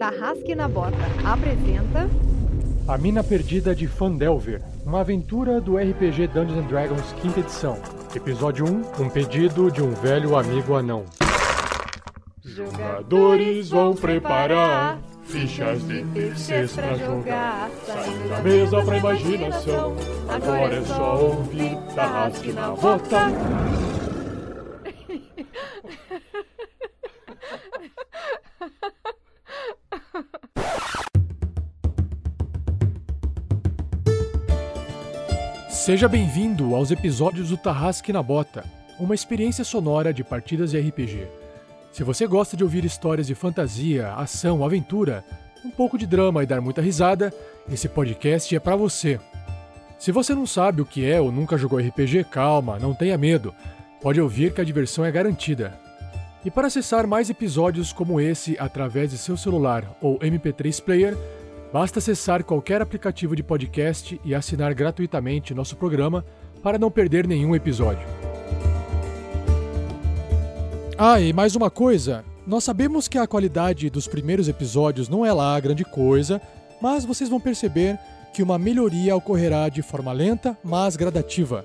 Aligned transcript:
Tarrasque 0.00 0.54
na 0.54 0.66
Bota 0.66 0.96
apresenta 1.22 2.08
A 2.88 2.96
Mina 2.96 3.22
Perdida 3.22 3.74
de 3.74 3.86
Fandelver, 3.86 4.62
uma 4.82 5.00
aventura 5.00 5.60
do 5.60 5.76
RPG 5.76 6.28
Dungeons 6.28 6.66
Dragons 6.68 7.12
quinta 7.20 7.40
edição. 7.40 7.76
Episódio 8.16 8.64
1, 8.64 9.02
um 9.02 9.10
pedido 9.10 9.70
de 9.70 9.82
um 9.82 9.90
velho 9.90 10.36
amigo 10.36 10.74
anão. 10.74 11.04
Jogadores 12.42 13.68
vão 13.68 13.94
preparar 13.94 14.98
fichas 15.24 15.86
de 15.86 16.02
terceiros 16.14 16.72
pra 16.72 16.94
jogar. 16.94 17.70
Saindo 17.84 18.28
da 18.30 18.40
mesa 18.40 18.82
pra 18.82 18.96
imaginação. 18.96 19.96
Agora 20.26 20.76
é 20.76 20.82
só 20.82 21.22
ouvir 21.22 21.76
Tarrasque 21.94 22.52
na 22.52 22.70
Bota. 22.70 23.26
Seja 35.80 36.06
bem-vindo 36.08 36.74
aos 36.74 36.90
episódios 36.90 37.48
do 37.48 37.56
Tarrasque 37.56 38.12
na 38.12 38.22
Bota, 38.22 38.66
uma 38.98 39.14
experiência 39.14 39.64
sonora 39.64 40.12
de 40.12 40.22
partidas 40.22 40.72
de 40.72 40.78
RPG. 40.78 41.26
Se 41.90 42.04
você 42.04 42.26
gosta 42.26 42.54
de 42.54 42.62
ouvir 42.62 42.84
histórias 42.84 43.26
de 43.26 43.34
fantasia, 43.34 44.12
ação, 44.12 44.62
aventura, 44.62 45.24
um 45.64 45.70
pouco 45.70 45.96
de 45.96 46.06
drama 46.06 46.42
e 46.42 46.46
dar 46.46 46.60
muita 46.60 46.82
risada, 46.82 47.32
esse 47.66 47.88
podcast 47.88 48.54
é 48.54 48.60
para 48.60 48.76
você. 48.76 49.18
Se 49.98 50.12
você 50.12 50.34
não 50.34 50.46
sabe 50.46 50.82
o 50.82 50.84
que 50.84 51.10
é 51.10 51.18
ou 51.18 51.32
nunca 51.32 51.56
jogou 51.56 51.78
RPG, 51.78 52.24
calma, 52.24 52.78
não 52.78 52.94
tenha 52.94 53.16
medo. 53.16 53.54
Pode 54.02 54.20
ouvir 54.20 54.52
que 54.52 54.60
a 54.60 54.64
diversão 54.64 55.02
é 55.02 55.10
garantida. 55.10 55.80
E 56.44 56.50
para 56.50 56.66
acessar 56.66 57.06
mais 57.06 57.30
episódios 57.30 57.90
como 57.90 58.20
esse 58.20 58.54
através 58.60 59.12
de 59.12 59.16
seu 59.16 59.34
celular 59.34 59.96
ou 60.02 60.18
MP3 60.18 60.82
player, 60.82 61.16
basta 61.72 61.98
acessar 61.98 62.44
qualquer 62.44 62.82
aplicativo 62.82 63.36
de 63.36 63.42
podcast 63.42 64.20
e 64.24 64.34
assinar 64.34 64.74
gratuitamente 64.74 65.54
nosso 65.54 65.76
programa 65.76 66.24
para 66.62 66.78
não 66.78 66.90
perder 66.90 67.26
nenhum 67.26 67.54
episódio. 67.54 68.06
Ah, 70.98 71.20
e 71.20 71.32
mais 71.32 71.56
uma 71.56 71.70
coisa: 71.70 72.24
nós 72.46 72.64
sabemos 72.64 73.08
que 73.08 73.18
a 73.18 73.26
qualidade 73.26 73.88
dos 73.88 74.06
primeiros 74.06 74.48
episódios 74.48 75.08
não 75.08 75.24
é 75.24 75.32
lá 75.32 75.58
grande 75.58 75.84
coisa, 75.84 76.40
mas 76.80 77.04
vocês 77.04 77.30
vão 77.30 77.40
perceber 77.40 77.98
que 78.34 78.42
uma 78.42 78.58
melhoria 78.58 79.16
ocorrerá 79.16 79.68
de 79.68 79.82
forma 79.82 80.12
lenta, 80.12 80.56
mas 80.62 80.96
gradativa. 80.96 81.64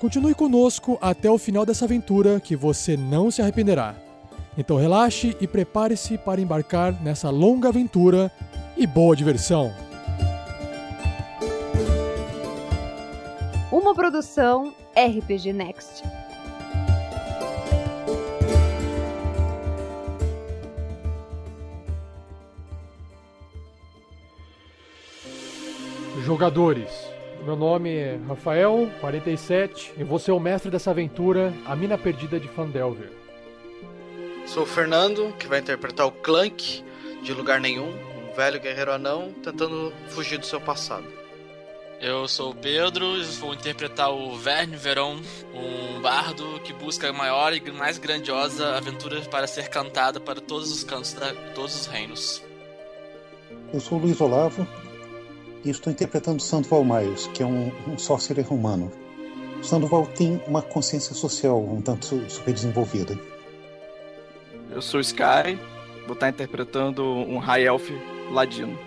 Continue 0.00 0.34
conosco 0.34 0.98
até 1.00 1.30
o 1.30 1.36
final 1.36 1.66
dessa 1.66 1.84
aventura 1.84 2.40
que 2.40 2.56
você 2.56 2.96
não 2.96 3.30
se 3.30 3.42
arrependerá. 3.42 3.94
Então 4.56 4.76
relaxe 4.76 5.36
e 5.40 5.46
prepare-se 5.46 6.18
para 6.18 6.40
embarcar 6.40 7.00
nessa 7.02 7.30
longa 7.30 7.68
aventura 7.68 8.32
e 8.80 8.86
boa 8.86 9.14
diversão! 9.14 9.74
uma 13.70 13.94
produção 13.94 14.74
RPG 14.96 15.52
Next. 15.52 16.02
Jogadores, 26.24 26.88
meu 27.44 27.56
nome 27.56 27.90
é 27.90 28.18
Rafael, 28.26 28.88
47, 29.00 29.92
e 29.98 30.04
vou 30.04 30.18
ser 30.18 30.32
o 30.32 30.40
mestre 30.40 30.70
dessa 30.70 30.90
aventura, 30.90 31.52
A 31.66 31.76
Mina 31.76 31.98
Perdida 31.98 32.40
de 32.40 32.48
Fandelver. 32.48 33.10
Sou 34.46 34.62
o 34.62 34.66
Fernando, 34.66 35.34
que 35.38 35.46
vai 35.46 35.58
interpretar 35.58 36.06
o 36.06 36.12
Clank, 36.12 36.82
de 37.22 37.34
lugar 37.34 37.60
nenhum, 37.60 37.92
um 38.30 38.34
velho 38.34 38.60
guerreiro 38.60 38.92
anão 38.92 39.32
tentando 39.42 39.92
fugir 40.08 40.38
do 40.38 40.46
seu 40.46 40.60
passado. 40.60 41.04
Eu 42.00 42.26
sou 42.26 42.52
o 42.52 42.54
Pedro 42.54 43.18
e 43.18 43.24
vou 43.24 43.52
interpretar 43.52 44.10
o 44.10 44.34
Verne 44.36 44.74
Veron, 44.76 45.20
um 45.52 46.00
bardo 46.00 46.58
que 46.64 46.72
busca 46.72 47.10
a 47.10 47.12
maior 47.12 47.52
e 47.52 47.70
mais 47.70 47.98
grandiosa 47.98 48.76
aventura 48.76 49.20
para 49.22 49.46
ser 49.46 49.68
cantada 49.68 50.18
para 50.18 50.40
todos 50.40 50.72
os 50.72 50.82
cantos 50.82 51.12
de 51.12 51.54
todos 51.54 51.78
os 51.78 51.86
reinos. 51.86 52.42
Eu 53.74 53.80
sou 53.80 53.98
o 53.98 54.00
Luiz 54.00 54.18
Olavo 54.20 54.66
e 55.62 55.68
estou 55.68 55.92
interpretando 55.92 56.40
Sandoval 56.40 56.84
Myers, 56.84 57.26
que 57.34 57.42
é 57.42 57.46
um, 57.46 57.70
um 57.86 57.98
sorcerer 57.98 58.46
romano. 58.46 58.90
Sandoval 59.62 60.06
tem 60.06 60.40
uma 60.46 60.62
consciência 60.62 61.14
social 61.14 61.62
um 61.62 61.82
tanto 61.82 62.30
super 62.30 62.54
desenvolvida. 62.54 63.18
Eu 64.70 64.80
sou 64.80 64.98
o 64.98 65.00
Sky, 65.02 65.58
vou 66.06 66.14
estar 66.14 66.30
interpretando 66.30 67.04
um 67.04 67.36
High 67.36 67.64
Elf 67.64 67.90
legend. 68.30 68.78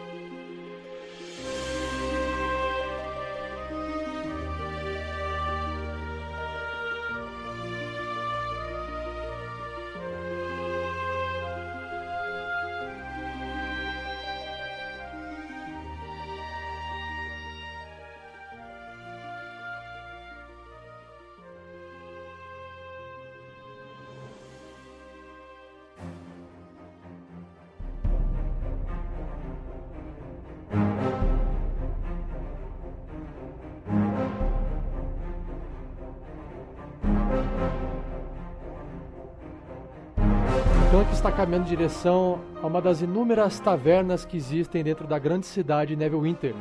Caminhando 41.54 41.66
em 41.68 41.76
direção 41.76 42.40
a 42.62 42.68
uma 42.68 42.82
das 42.82 43.02
inúmeras 43.02 43.60
tavernas 43.60 44.26
que 44.26 44.36
existem 44.36 44.84
dentro 44.84 45.06
da 45.06 45.20
grande 45.20 45.46
cidade 45.46 45.96
Neverwinter, 45.96 46.56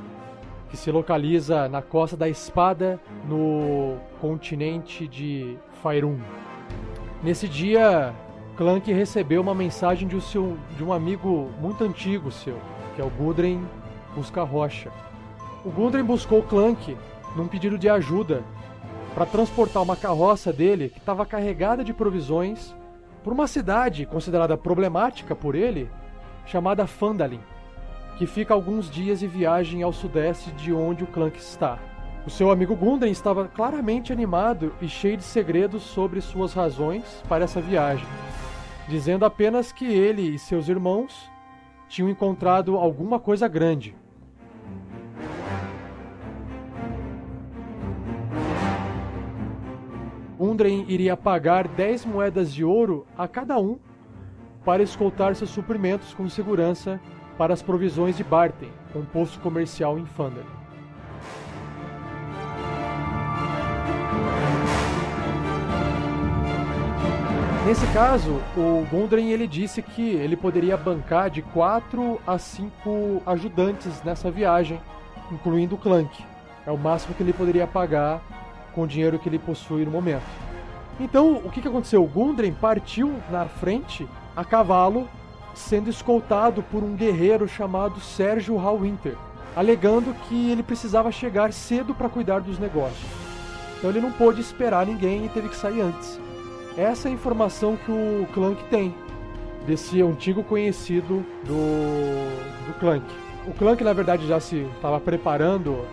que 0.69 0.77
se 0.77 0.91
localiza 0.91 1.67
na 1.69 1.81
Costa 1.81 2.15
da 2.15 2.29
Espada, 2.29 3.01
no 3.27 3.97
continente 4.21 5.09
de 5.09 5.57
Faerun. 5.83 6.19
Nesse 7.23 7.49
dia, 7.49 8.15
Clank 8.57 8.93
recebeu 8.93 9.41
uma 9.41 9.55
mensagem 9.55 10.07
de 10.07 10.15
um, 10.15 10.21
seu, 10.21 10.59
de 10.77 10.85
um 10.85 10.93
amigo 10.93 11.51
muito 11.59 11.85
antigo 11.85 12.31
seu, 12.31 12.59
que 12.95 13.01
é 13.01 13.05
o 13.05 13.11
Gudren 13.11 13.63
Busca 14.15 14.43
Rocha. 14.43 14.91
O 15.65 15.71
Gudren 15.71 16.05
buscou 16.05 16.43
Clank 16.43 16.97
num 17.35 17.49
pedido 17.49 17.79
de 17.79 17.89
ajuda 17.89 18.43
para 19.15 19.25
transportar 19.25 19.83
uma 19.83 19.97
carroça 19.97 20.53
dele 20.53 20.91
que 20.91 20.99
estava 20.99 21.25
carregada 21.25 21.83
de 21.83 21.95
provisões 21.95 22.75
por 23.23 23.33
uma 23.33 23.47
cidade 23.47 24.05
considerada 24.07 24.57
problemática 24.57 25.35
por 25.35 25.55
ele, 25.55 25.91
chamada 26.45 26.87
Fandalin, 26.87 27.41
que 28.19 28.27
fica 28.27 28.53
alguns 28.53 28.91
dias 28.91 29.21
de 29.21 29.27
viagem 29.27 29.83
ao 29.83 29.93
sudeste 29.93 30.51
de 30.53 30.73
onde 30.73 31.05
o 31.05 31.07
Clank 31.07 31.39
está. 31.39 31.79
O 32.27 32.31
seu 32.31 32.51
amigo 32.51 32.77
Gundren 32.77 33.11
estava 33.11 33.49
claramente 33.49 34.13
animado 34.13 34.73
e 34.81 34.89
cheio 34.89 35.17
de 35.17 35.25
segredos 35.25 35.83
sobre 35.83 36.21
suas 36.21 36.53
razões 36.53 37.23
para 37.29 37.45
essa 37.45 37.61
viagem, 37.61 38.07
dizendo 38.89 39.25
apenas 39.25 39.73
que 39.73 39.87
ele 39.87 40.35
e 40.35 40.39
seus 40.39 40.69
irmãos 40.69 41.31
tinham 41.89 42.09
encontrado 42.09 42.77
alguma 42.77 43.19
coisa 43.19 43.49
grande. 43.49 43.97
Gundren 50.43 50.87
iria 50.89 51.17
pagar 51.17 51.69
10 51.69 52.05
moedas 52.05 52.53
de 52.53 52.65
ouro 52.65 53.07
a 53.17 53.29
cada 53.29 53.61
um 53.61 53.79
para 54.65 54.83
escoltar 54.83 55.37
seus 55.37 55.51
suprimentos 55.51 56.13
com 56.15 56.29
segurança 56.29 57.01
para 57.39 57.55
as 57.55 57.63
provisões 57.63 58.17
de 58.17 58.25
Barten, 58.25 58.69
um 58.93 59.05
posto 59.05 59.39
comercial 59.39 60.01
em 60.01 60.05
Fandel. 60.05 60.43
Nesse 67.65 67.87
caso, 67.93 68.41
o 68.57 68.85
Gundren 68.91 69.31
ele 69.31 69.47
disse 69.47 69.81
que 69.81 70.11
ele 70.11 70.37
poderia 70.37 70.77
bancar 70.77 71.31
de 71.31 71.41
4 71.41 72.21
a 72.27 72.37
5 72.37 73.23
ajudantes 73.25 74.03
nessa 74.03 74.29
viagem, 74.29 74.81
incluindo 75.31 75.77
o 75.77 75.79
Clank. 75.79 76.25
É 76.67 76.73
o 76.73 76.77
máximo 76.77 77.15
que 77.15 77.23
ele 77.23 77.33
poderia 77.33 77.69
pagar 77.69 78.42
com 78.75 78.83
o 78.83 78.87
dinheiro 78.87 79.19
que 79.19 79.29
ele 79.29 79.39
possui 79.39 79.85
no 79.85 79.91
momento. 79.91 80.25
Então, 81.01 81.41
o 81.45 81.51
que, 81.51 81.67
aconteceu? 81.67 82.03
O 82.03 82.07
Gundren 82.07 82.53
partiu 82.53 83.15
na 83.31 83.47
frente 83.47 84.07
a 84.37 84.45
cavalo, 84.45 85.09
sendo 85.55 85.91
escoltado 85.91 86.63
por 86.63 86.83
um 86.83 86.95
guerreiro 86.95 87.49
chamado 87.49 88.01
Sérgio 88.01 88.57
Hallwinter, 88.57 89.17
alegando 89.57 90.15
que 90.29 90.51
ele 90.51 90.63
precisava 90.63 91.11
chegar 91.11 91.53
cedo 91.53 91.95
para 91.95 92.09
cuidar 92.09 92.41
dos 92.41 92.59
negócios. 92.59 93.07
Então 93.77 93.91
ele 93.91 94.01
não 94.01 94.13
pôde 94.13 94.41
esperar 94.41 94.87
ninguém 94.87 95.25
e 95.25 95.29
teve 95.29 95.49
que 95.49 95.57
sair 95.57 95.81
antes. 95.81 96.21
Essa 96.77 97.09
é 97.09 97.11
a 97.11 97.15
informação 97.15 97.77
que 97.77 97.91
o 97.91 98.27
Clank 98.33 98.63
tem. 98.71 98.95
desse 99.67 100.03
antigo 100.03 100.43
conhecido 100.43 101.25
do, 101.45 102.67
do 102.67 102.79
Clank. 102.81 103.05
O 103.47 103.53
Clank, 103.53 103.83
na 103.83 103.93
verdade, 103.93 104.27
já 104.27 104.41
se 104.41 104.67
estava 104.77 105.01
preparando. 105.01 105.85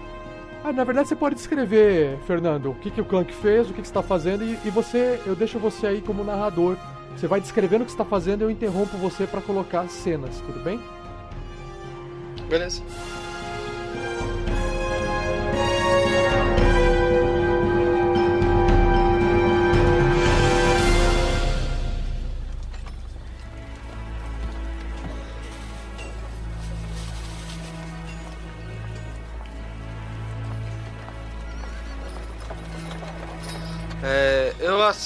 Ah, 0.64 0.74
na 0.74 0.84
verdade, 0.84 1.08
você 1.08 1.16
pode 1.16 1.36
descrever, 1.36 2.18
Fernando, 2.28 2.72
o 2.72 2.76
que, 2.76 2.92
que 2.92 3.00
o 3.00 3.06
Clank 3.06 3.34
fez, 3.34 3.70
o 3.70 3.74
que, 3.74 3.82
que 3.82 3.88
você 3.88 3.92
está 3.92 4.04
fazendo, 4.04 4.44
e, 4.44 4.60
e 4.66 4.70
você, 4.70 5.22
eu 5.26 5.36
deixo 5.36 5.58
você 5.58 5.88
aí 5.88 6.02
como 6.02 6.24
narrador. 6.24 6.76
Você 7.16 7.28
vai 7.28 7.40
descrevendo 7.40 7.84
o 7.84 7.86
que 7.86 7.92
está 7.92 8.06
fazendo 8.06 8.42
e 8.42 8.44
eu 8.44 8.52
interrompo 8.52 8.98
você 8.98 9.26
para 9.26 9.42
colocar 9.42 9.88
cenas, 9.90 10.42
tudo 10.46 10.64
bem? 10.64 10.80
Beleza. 12.50 12.82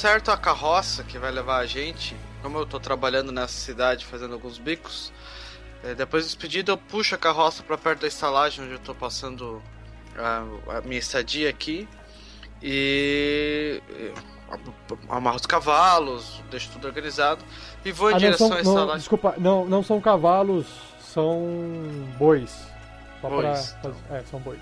Eu 0.04 0.10
acerto 0.10 0.32
a 0.32 0.38
carroça 0.38 1.04
que 1.04 1.18
vai 1.18 1.32
levar 1.32 1.58
a 1.60 1.66
gente. 1.66 2.16
Como 2.42 2.58
eu 2.58 2.66
tô 2.66 2.80
trabalhando 2.80 3.32
nessa 3.32 3.54
cidade 3.54 4.06
fazendo 4.06 4.34
alguns 4.34 4.58
bicos, 4.58 5.14
é, 5.84 5.96
depois 5.96 6.26
do 6.26 6.28
despedido 6.28 6.72
eu 6.74 6.78
puxo 6.78 7.16
a 7.16 7.18
carroça 7.18 7.64
para 7.64 7.78
perto 7.78 8.02
da 8.02 8.08
estalagem 8.08 8.66
onde 8.66 8.74
eu 8.74 8.80
tô 8.80 8.94
passando 8.94 9.62
a, 10.18 10.78
a 10.78 10.82
minha 10.82 11.00
estadia 11.00 11.50
aqui. 11.50 11.88
E 12.62 13.82
amarro 15.10 15.36
os 15.38 15.46
cavalos, 15.46 16.42
deixo 16.52 16.70
tudo 16.72 16.88
organizado 16.88 17.44
e 17.84 17.92
vou 17.92 18.10
em 18.10 18.12
Ah, 18.12 18.16
não 18.16 18.20
direção 18.20 18.48
são, 18.50 18.58
à 18.58 18.64
não, 18.64 18.72
estalagem. 18.72 18.98
desculpa, 19.00 19.34
não, 19.38 19.66
não 19.66 19.84
são 19.84 20.00
cavalos, 20.02 20.66
são 21.02 21.42
bois. 22.18 22.52
Só 23.22 23.28
pra 23.30 23.38
Bois, 23.38 23.76
fazer- 23.82 23.96
É, 24.12 24.24
são 24.30 24.40
bois. 24.42 24.60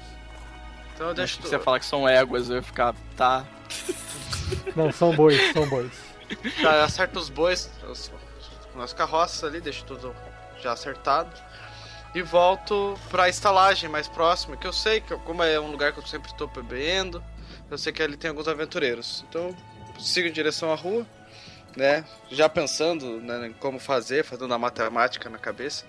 Então 1.02 1.10
eu 1.10 1.16
deixo 1.16 1.38
Se 1.38 1.50
você 1.50 1.58
falar 1.58 1.80
que 1.80 1.86
são 1.88 2.08
éguas, 2.08 2.48
eu 2.48 2.58
ia 2.58 2.62
ficar. 2.62 2.94
Tá. 3.18 3.44
Não, 4.76 4.92
são 4.92 5.16
bois, 5.16 5.52
são 5.52 5.68
bois. 5.68 5.92
Tá, 6.62 6.76
eu 6.76 6.84
acerto 6.84 7.18
os 7.18 7.28
bois 7.28 7.72
os, 7.90 8.12
nas 8.76 8.94
carroças 8.94 9.44
ali, 9.44 9.60
deixo 9.60 9.84
tudo 9.84 10.16
já 10.62 10.74
acertado. 10.74 11.36
E 12.14 12.22
volto 12.22 13.00
pra 13.10 13.28
estalagem 13.28 13.90
mais 13.90 14.08
próxima, 14.08 14.56
que 14.56 14.68
eu 14.68 14.72
sei 14.72 15.02
que, 15.02 15.16
como 15.18 15.42
é 15.42 15.60
um 15.60 15.72
lugar 15.72 15.92
que 15.92 15.98
eu 15.98 16.06
sempre 16.06 16.32
tô 16.36 16.46
bebendo, 16.46 17.24
eu 17.72 17.80
sei 17.80 17.92
que 17.92 18.04
ali 18.04 18.16
tem 18.16 18.30
alguns 18.30 18.48
aventureiros. 18.48 19.26
Então, 19.28 19.58
sigo 20.00 20.28
em 20.28 20.32
direção 20.32 20.72
à 20.72 20.76
rua, 20.76 21.04
né? 21.76 22.06
Já 22.30 22.48
pensando 22.48 23.20
né, 23.22 23.48
em 23.48 23.54
como 23.54 23.80
fazer, 23.80 24.24
fazendo 24.24 24.54
a 24.54 24.60
matemática 24.60 25.32
na 25.32 25.40
cabeça. 25.40 25.84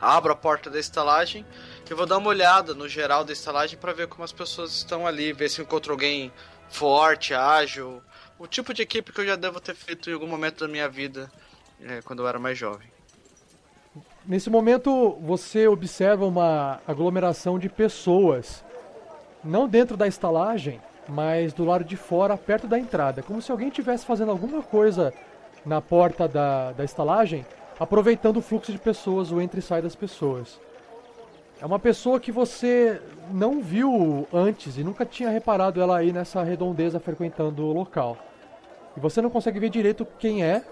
Abro 0.00 0.32
a 0.32 0.36
porta 0.36 0.70
da 0.70 0.80
estalagem 0.80 1.44
e 1.90 1.94
vou 1.94 2.06
dar 2.06 2.18
uma 2.18 2.28
olhada 2.28 2.74
no 2.74 2.88
geral 2.88 3.24
da 3.24 3.32
estalagem 3.32 3.78
para 3.78 3.92
ver 3.92 4.08
como 4.08 4.24
as 4.24 4.32
pessoas 4.32 4.72
estão 4.72 5.06
ali, 5.06 5.32
ver 5.32 5.48
se 5.48 5.60
eu 5.60 5.64
encontro 5.64 5.92
alguém 5.92 6.32
forte, 6.68 7.34
ágil, 7.34 8.02
o 8.38 8.46
tipo 8.46 8.72
de 8.72 8.82
equipe 8.82 9.12
que 9.12 9.20
eu 9.20 9.26
já 9.26 9.36
devo 9.36 9.60
ter 9.60 9.74
feito 9.74 10.10
em 10.10 10.14
algum 10.14 10.26
momento 10.26 10.66
da 10.66 10.68
minha 10.68 10.88
vida 10.88 11.30
é, 11.80 12.00
quando 12.02 12.22
eu 12.22 12.28
era 12.28 12.38
mais 12.38 12.58
jovem. 12.58 12.88
Nesse 14.26 14.48
momento, 14.48 15.18
você 15.20 15.68
observa 15.68 16.24
uma 16.24 16.80
aglomeração 16.86 17.58
de 17.58 17.68
pessoas, 17.68 18.64
não 19.42 19.68
dentro 19.68 19.96
da 19.96 20.08
estalagem, 20.08 20.80
mas 21.06 21.52
do 21.52 21.64
lado 21.64 21.84
de 21.84 21.96
fora, 21.96 22.36
perto 22.36 22.66
da 22.66 22.78
entrada, 22.78 23.22
como 23.22 23.42
se 23.42 23.52
alguém 23.52 23.68
estivesse 23.68 24.06
fazendo 24.06 24.30
alguma 24.30 24.62
coisa 24.62 25.12
na 25.64 25.80
porta 25.80 26.26
da, 26.26 26.72
da 26.72 26.84
estalagem, 26.84 27.44
aproveitando 27.78 28.38
o 28.38 28.42
fluxo 28.42 28.72
de 28.72 28.78
pessoas, 28.78 29.30
o 29.30 29.40
entra 29.40 29.58
e 29.58 29.62
sai 29.62 29.82
das 29.82 29.94
pessoas. 29.94 30.58
É 31.64 31.66
uma 31.66 31.78
pessoa 31.78 32.20
que 32.20 32.30
você 32.30 33.00
não 33.30 33.62
viu 33.62 34.28
antes 34.30 34.76
e 34.76 34.84
nunca 34.84 35.06
tinha 35.06 35.30
reparado 35.30 35.80
ela 35.80 35.96
aí 35.96 36.12
nessa 36.12 36.42
redondeza 36.42 37.00
frequentando 37.00 37.64
o 37.64 37.72
local. 37.72 38.18
E 38.94 39.00
você 39.00 39.22
não 39.22 39.30
consegue 39.30 39.58
ver 39.58 39.70
direito 39.70 40.06
quem 40.18 40.44
é, 40.44 40.62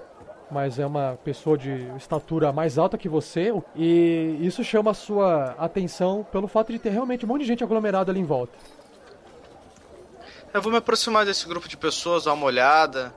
mas 0.50 0.78
é 0.78 0.84
uma 0.84 1.18
pessoa 1.24 1.56
de 1.56 1.90
estatura 1.96 2.52
mais 2.52 2.76
alta 2.76 2.98
que 2.98 3.08
você, 3.08 3.54
e 3.74 4.36
isso 4.42 4.62
chama 4.62 4.90
a 4.90 4.94
sua 4.94 5.52
atenção 5.58 6.26
pelo 6.30 6.46
fato 6.46 6.70
de 6.70 6.78
ter 6.78 6.90
realmente 6.90 7.24
um 7.24 7.28
monte 7.28 7.40
de 7.40 7.46
gente 7.46 7.64
aglomerada 7.64 8.12
ali 8.12 8.20
em 8.20 8.26
volta. 8.26 8.52
Eu 10.52 10.60
vou 10.60 10.70
me 10.70 10.76
aproximar 10.76 11.24
desse 11.24 11.48
grupo 11.48 11.66
de 11.70 11.76
pessoas, 11.78 12.24
dar 12.24 12.34
uma 12.34 12.44
olhada, 12.44 13.14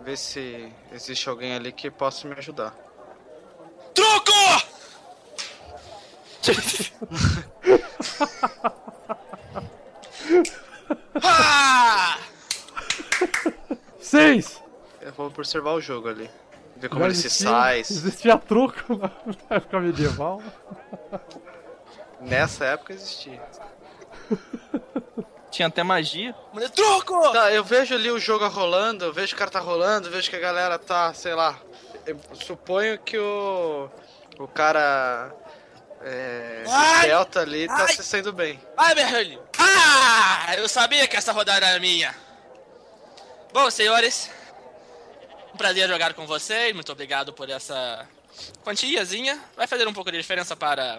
ver 0.00 0.16
se 0.16 0.72
existe 0.92 1.28
alguém 1.28 1.56
ali 1.56 1.72
que 1.72 1.90
possa 1.90 2.28
me 2.28 2.34
ajudar. 2.34 2.85
Ah! 11.22 12.18
Seis! 14.00 14.62
Eu 15.00 15.12
vou 15.12 15.26
observar 15.26 15.72
o 15.72 15.80
jogo 15.80 16.08
ali. 16.08 16.30
Ver 16.76 16.88
como 16.88 17.00
Já 17.02 17.06
ele 17.06 17.14
se 17.14 17.26
existia- 17.26 17.48
sai. 17.50 17.80
Existia 17.80 18.38
truco 18.38 18.96
na 19.48 19.56
época 19.56 19.80
medieval. 19.80 20.42
Nessa 22.20 22.64
época 22.66 22.92
existia. 22.92 23.40
Tinha 25.50 25.68
até 25.68 25.82
magia. 25.82 26.34
Mulher, 26.52 26.70
Truco! 26.70 27.32
Tá, 27.32 27.50
eu 27.52 27.64
vejo 27.64 27.94
ali 27.94 28.10
o 28.10 28.18
jogo 28.18 28.46
rolando, 28.48 29.04
eu 29.06 29.12
vejo 29.12 29.28
que 29.28 29.34
o 29.34 29.38
cara 29.38 29.50
tá 29.50 29.60
rolando, 29.60 30.08
eu 30.08 30.12
vejo 30.12 30.28
que 30.28 30.36
a 30.36 30.40
galera 30.40 30.78
tá, 30.78 31.14
sei 31.14 31.34
lá. 31.34 31.58
Eu 32.04 32.18
suponho 32.34 32.98
que 32.98 33.16
o. 33.18 33.88
O 34.38 34.46
cara. 34.46 35.32
É. 36.02 36.64
Ai! 36.68 37.08
Delta 37.08 37.40
ali 37.40 37.66
tá 37.66 37.84
Ai! 37.84 37.92
se 37.94 38.04
saindo 38.04 38.32
bem. 38.32 38.60
Ai, 38.76 38.94
Berrelli! 38.94 39.38
Ah! 39.58 40.54
Eu 40.56 40.68
sabia 40.68 41.06
que 41.08 41.16
essa 41.16 41.32
rodada 41.32 41.66
era 41.66 41.80
minha. 41.80 42.14
Bom, 43.52 43.70
senhores. 43.70 44.30
Um 45.52 45.56
prazer 45.56 45.88
jogar 45.88 46.14
com 46.14 46.26
vocês. 46.26 46.74
Muito 46.74 46.92
obrigado 46.92 47.32
por 47.32 47.48
essa 47.48 48.06
quantiazinha. 48.62 49.42
Vai 49.56 49.66
fazer 49.66 49.88
um 49.88 49.92
pouco 49.92 50.10
de 50.12 50.18
diferença 50.18 50.54
para... 50.54 50.98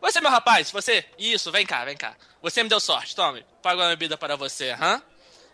Você, 0.00 0.20
meu 0.20 0.30
rapaz, 0.30 0.70
você. 0.70 1.04
Isso, 1.18 1.52
vem 1.52 1.64
cá, 1.64 1.84
vem 1.84 1.96
cá. 1.96 2.16
Você 2.40 2.62
me 2.62 2.68
deu 2.68 2.80
sorte, 2.80 3.14
tome. 3.14 3.44
Pago 3.62 3.80
uma 3.80 3.88
bebida 3.90 4.16
para 4.16 4.34
você, 4.34 4.70
hã? 4.80 5.00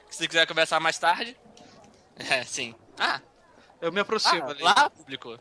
Se 0.09 0.27
quiser 0.27 0.47
conversar 0.47 0.81
mais 0.81 0.97
tarde. 0.99 1.37
É, 2.31 2.43
sim. 2.45 2.75
Ah, 2.99 3.21
Eu 3.81 3.93
me 3.93 4.01
aproximo 4.01 4.45
ah 4.49 4.51
ali. 4.51 4.63
lá, 4.63 4.89
público. 4.91 5.39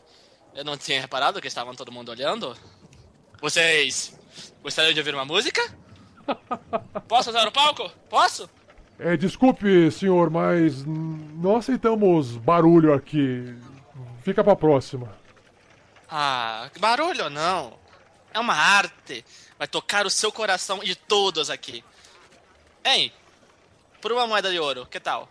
Eu 0.53 0.65
não 0.65 0.77
tinha 0.77 0.99
reparado 0.99 1.39
que 1.39 1.47
estavam 1.47 1.73
todo 1.73 1.91
mundo 1.91 2.09
olhando. 2.09 2.57
Vocês 3.41 4.17
gostariam 4.63 4.93
de 4.93 4.99
ouvir 4.99 5.13
uma 5.13 5.25
música? 5.25 5.61
Posso 7.07 7.29
usar 7.29 7.47
o 7.47 7.51
palco? 7.51 7.89
Posso? 8.09 8.49
É, 8.99 9.15
desculpe, 9.15 9.91
senhor, 9.91 10.29
mas 10.29 10.83
não 10.85 11.55
aceitamos 11.55 12.35
barulho 12.35 12.93
aqui. 12.93 13.55
Fica 14.23 14.43
pra 14.43 14.55
próxima. 14.55 15.15
Ah, 16.09 16.69
barulho 16.79 17.29
não. 17.29 17.77
É 18.33 18.39
uma 18.39 18.55
arte. 18.55 19.23
Vai 19.57 19.67
tocar 19.67 20.05
o 20.05 20.09
seu 20.09 20.31
coração 20.31 20.79
e 20.81 20.87
de 20.87 20.95
todos 20.95 21.49
aqui. 21.49 21.83
Hein? 22.83 23.11
Por 24.01 24.11
uma 24.11 24.25
moeda 24.27 24.51
de 24.51 24.59
ouro, 24.59 24.85
que 24.85 24.99
tal? 24.99 25.29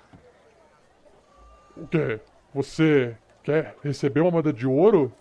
O 1.77 1.87
quê? 1.87 2.21
Você 2.55 3.17
quer 3.43 3.77
receber 3.83 4.21
uma 4.21 4.31
moeda 4.31 4.53
de 4.53 4.67
ouro? 4.67 5.13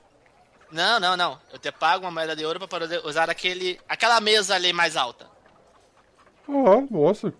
Não, 0.75 1.00
não, 1.00 1.15
não. 1.15 1.39
Eu 1.53 1.58
te 1.58 1.72
pago 1.72 2.03
uma 2.03 2.12
moeda 2.12 2.36
de 2.36 2.46
ouro 2.46 2.60
para 2.60 2.67
poder 2.67 3.01
usar 3.05 3.29
aquele, 3.29 3.79
aquela 3.88 4.20
mesa 4.20 4.55
ali 4.55 4.74
mais 4.74 4.98
alta. 4.98 5.25
Ah, 6.50 6.86
nossa. 6.91 7.34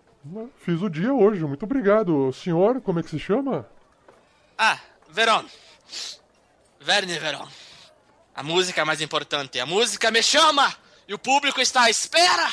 Fiz 0.60 0.82
o 0.82 0.90
dia 0.90 1.14
hoje, 1.14 1.44
muito 1.44 1.64
obrigado. 1.66 2.32
Senhor, 2.32 2.80
como 2.80 3.02
é 3.02 3.04
que 3.04 3.10
se 3.10 3.20
chama? 3.20 3.68
Ah, 4.58 4.80
Veron. 5.10 5.44
Verne 6.80 7.20
Veron. 7.20 7.46
A 8.34 8.42
música 8.42 8.80
é 8.82 8.86
mais 8.86 9.02
importante. 9.02 9.60
A 9.60 9.66
música 9.66 10.10
me 10.12 10.24
chama! 10.24 10.74
E 11.06 11.14
o 11.14 11.20
público 11.20 11.60
está 11.60 11.84
à 11.84 11.90
espera! 11.90 12.50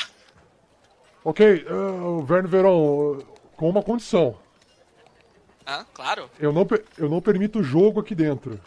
Ok, 1.23 1.65
uh, 1.65 2.21
Verne 2.25 2.49
Veron, 2.49 3.21
com 3.55 3.69
uma 3.69 3.81
condição. 3.81 4.37
Ah, 5.65 5.85
claro. 5.93 6.29
Eu 6.37 6.51
não, 6.51 6.67
eu 6.97 7.07
não 7.07 7.21
permito 7.21 7.63
jogo 7.63 8.01
aqui 8.01 8.13
dentro. 8.13 8.59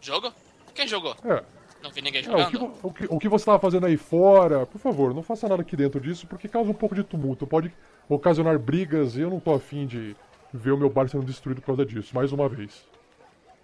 Jogo? 0.00 0.32
Quem 0.80 0.88
jogou? 0.88 1.14
É, 1.26 1.44
Não 1.82 1.90
vi 1.90 2.00
ninguém 2.00 2.24
é, 2.24 2.30
o, 2.30 2.46
que, 2.46 2.52
jogando. 2.52 2.78
o, 2.82 2.90
que, 2.90 3.06
o 3.10 3.18
que 3.18 3.28
você 3.28 3.42
estava 3.42 3.58
fazendo 3.58 3.84
aí 3.84 3.98
fora, 3.98 4.64
por 4.64 4.78
favor, 4.78 5.12
não 5.12 5.22
faça 5.22 5.46
nada 5.46 5.60
aqui 5.60 5.76
dentro 5.76 6.00
disso, 6.00 6.26
porque 6.26 6.48
causa 6.48 6.70
um 6.70 6.74
pouco 6.74 6.94
de 6.94 7.04
tumulto. 7.04 7.46
Pode 7.46 7.70
ocasionar 8.08 8.58
brigas 8.58 9.14
e 9.14 9.20
eu 9.20 9.28
não 9.28 9.38
tô 9.38 9.52
afim 9.52 9.86
de 9.86 10.16
ver 10.54 10.70
o 10.70 10.78
meu 10.78 10.88
bar 10.88 11.06
sendo 11.06 11.22
destruído 11.22 11.60
por 11.60 11.66
causa 11.66 11.84
disso, 11.84 12.14
mais 12.14 12.32
uma 12.32 12.48
vez. 12.48 12.82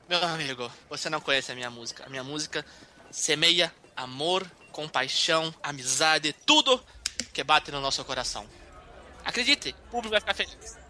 Meu 0.06 0.22
amigo, 0.22 0.70
você 0.90 1.08
não 1.08 1.18
conhece 1.18 1.50
a 1.50 1.54
minha 1.54 1.70
música. 1.70 2.04
A 2.04 2.10
minha 2.10 2.22
música 2.22 2.66
semeia 3.10 3.72
amor, 3.96 4.46
compaixão, 4.70 5.54
amizade, 5.62 6.34
tudo 6.44 6.78
que 7.32 7.42
bate 7.42 7.70
no 7.72 7.80
nosso 7.80 8.04
coração. 8.04 8.44
Acredite, 9.24 9.74
o 9.86 9.90
público 9.90 10.10
vai 10.10 10.20
ficar 10.20 10.34
feliz. 10.34 10.85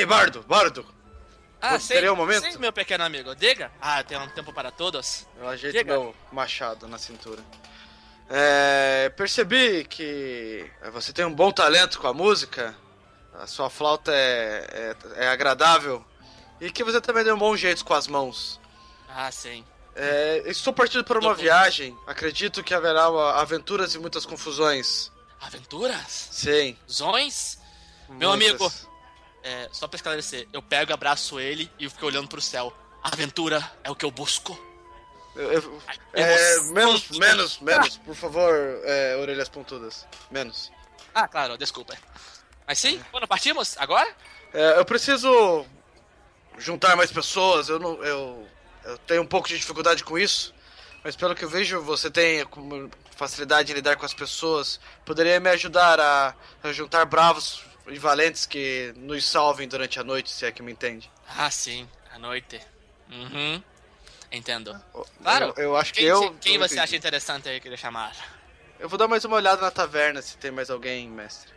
Ei, 0.00 0.06
Bardo, 0.06 0.42
Bardo. 0.48 0.86
Ah, 1.60 1.78
Você 1.78 2.00
sim, 2.00 2.08
um 2.08 2.16
momento? 2.16 2.50
sim, 2.50 2.58
meu 2.58 2.72
pequeno 2.72 3.04
amigo. 3.04 3.34
Diga. 3.34 3.70
Ah, 3.80 4.02
tem 4.02 4.16
um 4.18 4.28
tempo 4.30 4.50
para 4.52 4.70
todos. 4.70 5.26
Eu 5.38 5.46
ajeito 5.48 5.76
Diga. 5.76 5.92
meu 5.92 6.14
machado 6.32 6.88
na 6.88 6.96
cintura. 6.96 7.42
É, 8.30 9.10
percebi 9.16 9.84
que 9.84 10.70
você 10.92 11.12
tem 11.12 11.24
um 11.24 11.34
bom 11.34 11.50
talento 11.52 11.98
com 11.98 12.06
a 12.06 12.14
música. 12.14 12.74
A 13.38 13.46
sua 13.46 13.68
flauta 13.68 14.10
é, 14.12 14.96
é, 15.18 15.24
é 15.24 15.28
agradável. 15.28 16.04
E 16.60 16.70
que 16.70 16.82
você 16.84 17.00
também 17.00 17.24
tem 17.24 17.32
um 17.32 17.38
bom 17.38 17.54
jeito 17.56 17.84
com 17.84 17.92
as 17.94 18.06
mãos. 18.06 18.58
Ah, 19.08 19.30
sim. 19.30 19.64
É, 19.94 20.42
estou 20.46 20.72
partindo 20.72 21.04
para 21.04 21.18
uma 21.18 21.34
Tô- 21.34 21.40
viagem. 21.42 21.96
Acredito 22.06 22.62
que 22.62 22.72
haverá 22.72 23.06
aventuras 23.38 23.94
e 23.94 23.98
muitas 23.98 24.24
confusões. 24.24 25.10
Aventuras? 25.40 26.28
Sim. 26.30 26.76
Zões? 26.90 27.58
Meu 28.08 28.30
muitas. 28.36 28.88
É, 29.42 29.68
só 29.72 29.88
pra 29.88 29.96
esclarecer, 29.96 30.46
eu 30.52 30.60
pego, 30.60 30.92
abraço 30.92 31.40
ele 31.40 31.70
e 31.78 31.88
fico 31.88 32.04
olhando 32.06 32.28
pro 32.28 32.40
céu. 32.40 32.72
Aventura 33.02 33.70
é 33.82 33.90
o 33.90 33.94
que 33.96 34.04
eu 34.04 34.10
busco. 34.10 34.58
Eu- 35.34 35.52
eu- 35.52 35.82
é, 36.12 36.60
menos, 36.72 37.08
menos, 37.18 37.58
menos, 37.60 37.96
por 37.98 38.14
favor, 38.14 38.52
é, 38.84 39.16
orelhas 39.16 39.48
pontudas. 39.48 40.06
Menos. 40.30 40.70
Ah, 41.14 41.26
claro, 41.26 41.56
desculpa. 41.56 41.96
Mas 42.66 42.78
sim, 42.78 43.02
quando 43.10 43.26
partimos? 43.26 43.76
Agora? 43.78 44.14
É, 44.52 44.78
eu 44.78 44.84
preciso 44.84 45.64
juntar 46.58 46.94
mais 46.96 47.10
pessoas. 47.10 47.68
Eu 47.68 47.78
não, 47.78 48.02
eu, 48.04 48.46
eu 48.84 48.98
tenho 48.98 49.22
um 49.22 49.26
pouco 49.26 49.48
de 49.48 49.56
dificuldade 49.58 50.04
com 50.04 50.18
isso, 50.18 50.52
mas 51.02 51.16
pelo 51.16 51.34
que 51.34 51.44
eu 51.44 51.48
vejo, 51.48 51.80
você 51.80 52.10
tem 52.10 52.44
facilidade 53.16 53.72
em 53.72 53.74
lidar 53.74 53.96
com 53.96 54.04
as 54.04 54.12
pessoas. 54.14 54.78
Poderia 55.06 55.40
me 55.40 55.48
ajudar 55.50 55.98
a, 55.98 56.34
a 56.62 56.72
juntar 56.72 57.04
bravos 57.06 57.62
valentes 57.98 58.46
que 58.46 58.92
nos 58.96 59.24
salvem 59.24 59.66
durante 59.68 59.98
a 59.98 60.04
noite, 60.04 60.30
se 60.30 60.44
é 60.46 60.52
que 60.52 60.62
me 60.62 60.72
entende. 60.72 61.10
Ah, 61.36 61.50
sim, 61.50 61.88
à 62.12 62.18
noite. 62.18 62.60
Uhum. 63.10 63.62
Entendo. 64.30 64.80
Claro. 65.22 65.52
Eu, 65.56 65.64
eu 65.64 65.76
acho 65.76 65.92
que 65.92 66.00
Quem, 66.00 66.08
eu. 66.08 66.34
quem 66.40 66.58
você 66.58 66.78
acha 66.78 66.94
interessante 66.96 67.48
aí 67.48 67.60
querer 67.60 67.76
chamar? 67.76 68.14
Eu 68.78 68.88
vou 68.88 68.98
dar 68.98 69.08
mais 69.08 69.24
uma 69.24 69.36
olhada 69.36 69.60
na 69.60 69.70
taverna 69.70 70.22
se 70.22 70.36
tem 70.36 70.50
mais 70.50 70.70
alguém, 70.70 71.08
mestre. 71.08 71.50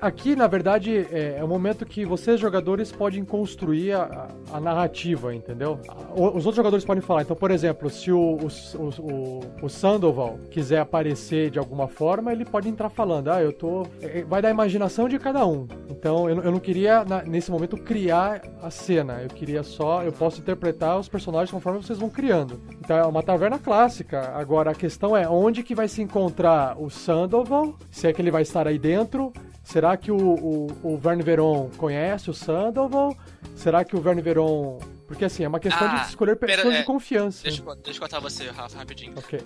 Aqui, 0.00 0.36
na 0.36 0.46
verdade, 0.46 1.06
é, 1.10 1.36
é 1.38 1.44
o 1.44 1.48
momento 1.48 1.84
que 1.84 2.04
vocês, 2.04 2.38
jogadores, 2.38 2.92
podem 2.92 3.24
construir 3.24 3.92
a, 3.92 4.28
a 4.52 4.60
narrativa, 4.60 5.34
entendeu? 5.34 5.78
Os 6.14 6.46
outros 6.46 6.56
jogadores 6.56 6.84
podem 6.84 7.02
falar. 7.02 7.22
Então, 7.22 7.34
por 7.36 7.50
exemplo, 7.50 7.90
se 7.90 8.12
o, 8.12 8.18
o, 8.38 8.48
o, 8.78 9.40
o- 9.62 9.68
Sandoval 9.68 10.38
quiser 10.50 10.78
aparecer 10.78 11.50
de 11.50 11.58
alguma 11.58 11.88
forma, 11.88 12.32
ele 12.32 12.44
pode 12.44 12.68
entrar 12.68 12.88
falando. 12.88 13.28
Ah, 13.28 13.42
eu 13.42 13.52
tô. 13.52 13.86
é, 14.00 14.22
Vai 14.24 14.40
da 14.40 14.50
imaginação 14.50 15.08
de 15.08 15.18
cada 15.18 15.44
um. 15.46 15.66
Então, 15.90 16.28
eu, 16.28 16.36
não- 16.36 16.42
eu 16.44 16.52
não 16.52 16.60
queria, 16.60 17.04
nesse 17.26 17.50
momento, 17.50 17.76
criar 17.76 18.40
a 18.62 18.70
cena. 18.70 19.20
Eu 19.22 19.28
queria 19.28 19.62
só. 19.62 20.02
Eu 20.02 20.12
posso 20.12 20.40
interpretar 20.40 20.98
os 20.98 21.08
personagens 21.08 21.50
conforme 21.50 21.82
vocês 21.82 21.98
vão 21.98 22.08
criando. 22.08 22.60
Então, 22.78 22.96
é 22.96 23.04
uma 23.04 23.22
taverna 23.22 23.58
clássica. 23.58 24.30
Agora, 24.36 24.70
a 24.70 24.74
questão 24.74 25.16
é 25.16 25.28
onde 25.28 25.62
que 25.64 25.74
vai 25.74 25.88
se 25.88 26.00
encontrar 26.02 26.76
o 26.80 26.88
Sandoval? 26.88 27.74
Se 27.90 28.06
é 28.06 28.12
que 28.12 28.22
ele 28.22 28.30
vai 28.30 28.42
estar 28.42 28.68
aí 28.68 28.78
dentro? 28.78 29.23
Será 29.64 29.96
que 29.96 30.12
o, 30.12 30.16
o, 30.18 30.94
o 30.94 30.98
Verne 30.98 31.22
Veron 31.22 31.70
conhece 31.78 32.30
o 32.30 32.34
Sandoval? 32.34 33.16
Será 33.56 33.82
que 33.84 33.96
o 33.96 34.00
Verne 34.00 34.20
Veron. 34.22 34.78
Porque 35.08 35.24
assim, 35.24 35.42
é 35.44 35.48
uma 35.48 35.58
questão 35.60 35.88
Ah, 35.88 35.96
de 36.02 36.08
escolher 36.10 36.36
pera, 36.36 36.56
pessoas 36.56 36.74
é, 36.74 36.78
de 36.80 36.84
confiança. 36.84 37.42
Deixa, 37.42 37.62
eu- 37.62 37.74
deixa 37.76 37.96
eu 37.96 38.00
cortar 38.00 38.20
você, 38.20 38.48
Rafa, 38.50 38.76
rapidinho. 38.76 39.14
Ok. 39.18 39.40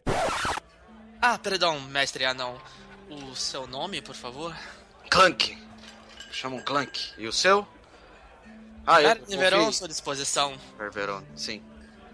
Ah, 1.21 1.39
perdão, 1.39 1.81
mestre 1.81 2.25
anão. 2.25 2.57
O 3.11 3.35
seu 3.35 3.67
nome, 3.67 4.01
por 4.03 4.15
favor? 4.15 4.55
Clank. 5.11 5.57
Chamam 6.31 6.61
Clank. 6.61 7.11
E 7.17 7.27
o 7.27 7.33
seu? 7.33 7.67
Ah, 8.87 9.03
eu. 9.03 9.09
Verne 9.27 9.59
confio. 9.59 9.73
sua 9.73 9.89
disposição. 9.89 10.55
Ververon, 10.79 11.23
sim. 11.35 11.63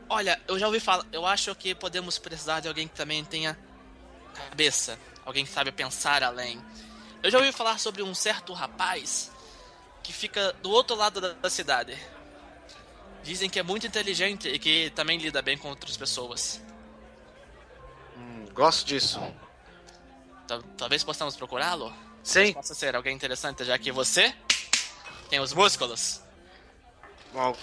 Olha, 0.09 0.41
eu 0.47 0.59
já 0.59 0.67
ouvi 0.67 0.81
falar. 0.81 1.05
Eu 1.13 1.27
acho 1.27 1.55
que 1.55 1.75
podemos 1.75 2.19
precisar 2.19 2.61
de 2.61 2.69
alguém 2.69 2.87
que 2.89 2.95
também 2.95 3.25
tenha 3.25 3.59
cabeça. 4.51 4.99
Alguém 5.25 5.45
que 5.45 5.51
sabe 5.51 5.73
pensar 5.73 6.23
além. 6.23 6.61
Eu 7.25 7.31
já 7.31 7.39
ouvi 7.39 7.53
falar 7.53 7.79
sobre 7.79 8.03
um 8.03 8.15
certo 8.15 8.53
rapaz 8.53 9.33
que 10.03 10.13
fica 10.13 10.53
do 10.63 10.71
outro 10.71 10.95
lado 10.95 11.23
da, 11.23 11.33
da 11.33 11.49
cidade. 11.49 11.99
Dizem 13.23 13.49
que 13.49 13.59
é 13.59 13.63
muito 13.63 13.87
inteligente 13.87 14.47
e 14.47 14.59
que 14.59 14.91
também 14.91 15.17
lida 15.17 15.41
bem 15.41 15.57
com 15.57 15.71
outras 15.71 15.97
pessoas. 15.97 16.61
Hum, 18.15 18.45
gosto 18.53 18.87
disso. 18.87 19.19
Tal- 20.47 20.63
Talvez 20.77 21.03
possamos 21.03 21.35
procurá-lo? 21.35 21.91
Sim, 22.23 22.53
Possa 22.53 22.75
ser 22.75 22.95
alguém 22.95 23.17
interessante, 23.17 23.65
já 23.65 23.79
que 23.79 23.91
você 23.91 24.35
tem 25.31 25.41
os 25.41 25.55
músculos. 25.55 26.21
al- 27.35 27.57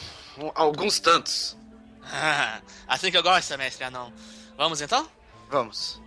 alguns 0.56 1.00
tantos. 1.00 1.56
assim 2.88 3.12
que 3.12 3.18
eu 3.18 3.22
gosto, 3.22 3.56
mestre 3.60 3.84
anão. 3.84 4.12
Vamos 4.58 4.82
então? 4.82 5.08
Vamos. 5.52 6.02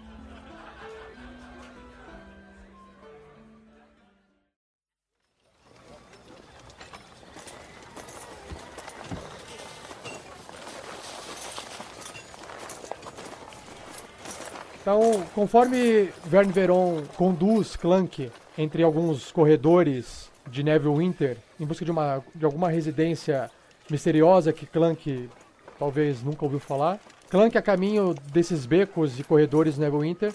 Então, 14.85 15.27
conforme 15.35 16.13
Verne 16.27 16.53
Veron 16.53 17.05
conduz 17.17 17.75
Clank 17.75 18.31
entre 18.59 18.83
alguns 18.83 19.33
corredores 19.33 20.31
de 20.47 20.63
Neverwinter 20.63 21.39
em 21.59 21.65
busca 21.65 21.87
de, 21.87 21.91
uma, 21.91 22.23
de 22.35 22.45
alguma 22.45 22.69
residência 22.69 23.51
misteriosa 23.89 24.53
que 24.53 24.67
Clank 24.67 25.31
talvez 25.79 26.23
nunca 26.23 26.45
ouviu 26.45 26.61
falar, 26.61 27.01
Clank 27.31 27.57
a 27.57 27.63
caminho 27.63 28.13
desses 28.31 28.67
becos 28.67 29.19
e 29.19 29.25
corredores 29.25 29.77
de 29.77 29.81
Neverwinter 29.81 30.35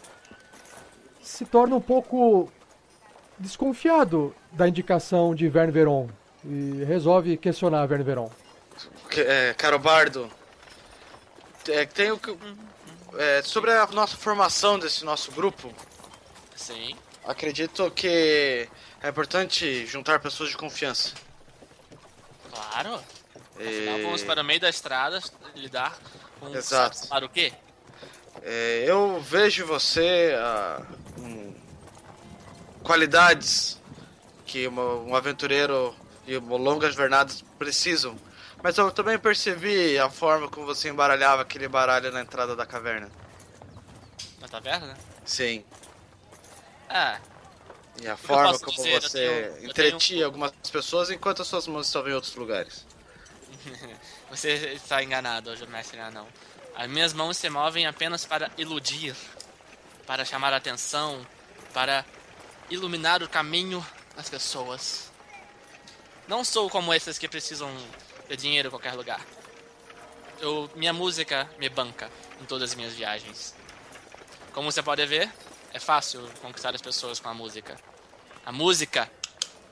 se 1.22 1.46
torna 1.46 1.76
um 1.76 1.82
pouco 1.82 2.52
desconfiado 3.38 4.34
da 4.52 4.68
indicação 4.68 5.36
de 5.36 5.48
Verne 5.48 5.72
Veron 5.72 6.10
e 6.44 6.84
resolve 6.86 7.38
questionar 7.38 7.86
Verne 7.86 8.04
Veron. 8.04 8.32
É, 9.16 9.54
caro 9.54 9.78
Bardo, 9.78 10.28
é, 11.68 11.86
tenho. 11.86 12.20
É, 13.18 13.42
sobre 13.42 13.72
a 13.72 13.86
nossa 13.88 14.16
formação 14.18 14.78
desse 14.80 15.04
nosso 15.04 15.32
grupo, 15.32 15.74
Sim. 16.56 16.96
acredito 17.26 17.90
que 17.92 18.68
é 19.02 19.10
importante 19.10 19.86
juntar 19.86 20.20
pessoas 20.20 20.50
de 20.50 20.58
confiança. 20.58 21.14
Claro. 22.52 23.02
E- 23.60 23.68
Afinal, 23.68 24.00
vamos 24.02 24.24
para 24.24 24.42
o 24.42 24.46
meio 24.46 24.60
da 24.60 24.70
estrada 24.70 25.22
lidar 25.56 25.98
com 26.40 26.56
Exato. 26.56 27.08
Para 27.08 27.26
o 27.26 27.30
quê? 27.30 27.52
É, 28.42 28.84
eu 28.88 29.20
vejo 29.20 29.66
você 29.66 30.34
ah, 30.38 30.82
um, 31.18 31.54
qualidades 32.84 33.80
que 34.46 34.66
uma- 34.68 34.96
um 34.96 35.16
aventureiro 35.16 35.94
e 36.26 36.38
uma 36.38 36.56
longas 36.58 36.96
jornadas 36.96 37.44
precisam. 37.58 38.18
Mas 38.62 38.78
eu 38.78 38.92
também 38.92 39.18
percebi 39.18 39.98
a 39.98 40.10
forma 40.10 40.50
como 40.50 40.66
você 40.66 40.90
embaralhava 40.90 41.42
aquele 41.42 41.68
baralho 41.68 42.12
na 42.12 42.22
entrada 42.22 42.56
da 42.56 42.66
caverna. 42.66 43.10
Na 44.40 44.48
taverna? 44.48 44.98
Sim. 45.26 45.64
Ah, 46.90 47.20
E 48.02 48.08
a 48.08 48.16
forma 48.18 48.58
como 48.60 48.78
dizer? 48.78 48.94
Eu 48.94 49.02
você 49.02 49.20
tenho- 49.20 49.32
eu 49.64 49.70
entretia 49.70 50.26
algumas 50.26 50.52
pessoas 50.72 51.10
enquanto 51.10 51.42
as 51.42 51.48
suas 51.48 51.68
mãos 51.68 51.88
estavam 51.88 52.10
em 52.10 52.14
outros 52.14 52.34
lugares. 52.36 52.86
você 54.30 54.74
está 54.74 55.04
enganado, 55.04 55.52
mestre 55.68 56.00
anão. 56.00 56.26
As 56.76 56.88
minhas 56.90 57.12
mãos 57.14 57.36
se 57.36 57.50
movem 57.50 57.86
apenas 57.86 58.26
para 58.26 58.50
iludir, 58.58 59.16
para 60.08 60.24
chamar 60.24 60.54
a 60.54 60.58
atenção, 60.58 61.26
para 61.74 62.06
iluminar 62.70 63.22
o 63.22 63.28
caminho 63.28 63.86
das 64.16 64.30
pessoas. 64.30 65.12
Não 66.28 66.44
sou 66.46 66.70
como 66.70 66.94
esses 66.94 67.18
que 67.18 67.28
precisam 67.28 67.76
de 68.30 68.38
dinheiro 68.38 68.68
em 68.68 68.72
qualquer 68.72 68.94
lugar. 68.94 69.26
Eu, 70.40 70.70
minha 70.76 70.94
música 70.94 71.50
me 71.58 71.68
banca 71.68 72.10
em 72.40 72.46
todas 72.46 72.70
as 72.70 72.76
minhas 72.76 72.94
viagens. 72.94 73.56
Como 74.54 74.72
você 74.72 74.82
pode 74.82 75.06
ver, 75.06 75.30
é 75.74 75.80
fácil 75.80 76.30
conquistar 76.42 76.74
as 76.74 76.82
pessoas 76.82 77.20
com 77.20 77.28
a 77.30 77.34
música. 77.34 77.76
A 78.46 78.52
música 78.52 79.10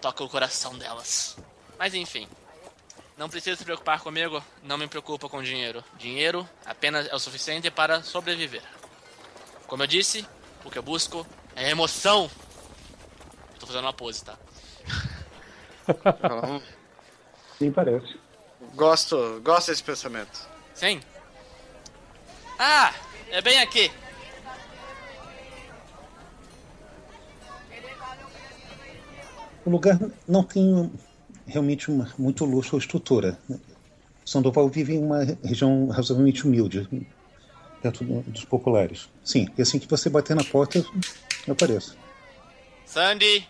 toca 0.02 0.24
o 0.24 0.30
coração 0.30 0.78
delas. 0.78 1.38
Mas 1.78 1.94
enfim, 1.94 2.28
não 3.18 3.30
precisa 3.30 3.56
se 3.56 3.64
preocupar 3.64 4.02
comigo, 4.02 4.44
não 4.64 4.78
me 4.78 4.88
preocupa 4.88 5.30
com 5.30 5.42
dinheiro. 5.42 5.84
Dinheiro 5.98 6.48
apenas 6.66 7.08
é 7.08 7.16
o 7.16 7.20
suficiente 7.20 7.72
para 7.72 8.04
sobreviver. 8.04 8.64
Como 9.68 9.84
eu 9.84 9.88
disse, 9.88 10.28
o 10.66 10.70
que 10.70 10.78
eu 10.78 10.84
busco 10.84 11.26
é 11.56 11.70
emoção. 11.70 12.30
Eu 13.54 13.60
tô 13.60 13.68
fazendo 13.68 13.86
uma 13.86 13.94
pose, 13.94 14.24
tá? 14.24 14.38
Sim, 17.58 17.72
parece. 17.72 18.27
Gosto, 18.76 19.42
gosto 19.44 19.68
desse 19.72 19.84
pensamento. 19.84 20.48
Sim. 20.74 21.02
Ah, 22.60 22.94
é 23.32 23.42
bem 23.42 23.60
aqui. 23.60 23.92
O 29.66 29.70
lugar 29.70 30.00
não 30.28 30.44
tem 30.44 30.92
realmente 31.46 31.92
uma, 31.92 32.12
muito 32.18 32.46
luxo 32.46 32.76
ou 32.76 32.80
estrutura. 32.80 33.38
Sandoval 34.26 34.70
vive 34.70 34.94
em 34.96 35.00
uma 35.04 35.24
região 35.44 35.88
razoavelmente 35.88 36.46
humilde, 36.46 36.88
perto 37.82 38.04
do- 38.04 38.22
dos 38.24 38.46
populares. 38.46 39.10
Sim, 39.24 39.48
e 39.58 39.62
assim 39.62 39.80
que 39.80 39.88
você 39.88 40.10
bater 40.10 40.36
na 40.36 40.44
porta, 40.44 40.80
eu 41.46 41.54
apareço. 41.54 41.98
Sandy! 42.86 43.48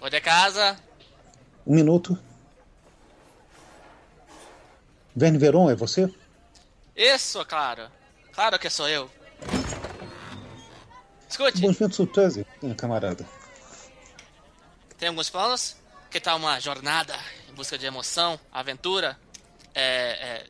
Vou 0.00 0.10
de 0.10 0.20
casa. 0.20 0.76
Um 1.66 1.74
minuto. 1.74 2.18
Verne 5.14 5.38
Veron, 5.38 5.70
é 5.70 5.74
você? 5.74 6.12
Isso, 6.96 7.44
claro. 7.44 7.90
Claro 8.32 8.58
que 8.58 8.70
sou 8.70 8.88
eu. 8.88 9.10
Escute, 11.28 11.60
Bons 11.60 11.78
ventos 11.78 11.96
surpresa, 11.96 12.44
camarada. 12.76 13.26
tem 14.98 15.08
alguns 15.08 15.30
planos? 15.30 15.76
Que 16.10 16.20
tal 16.20 16.36
uma 16.36 16.60
jornada 16.60 17.14
em 17.50 17.54
busca 17.54 17.78
de 17.78 17.86
emoção, 17.86 18.38
aventura? 18.52 19.18
É, 19.74 19.82
é... 19.82 20.46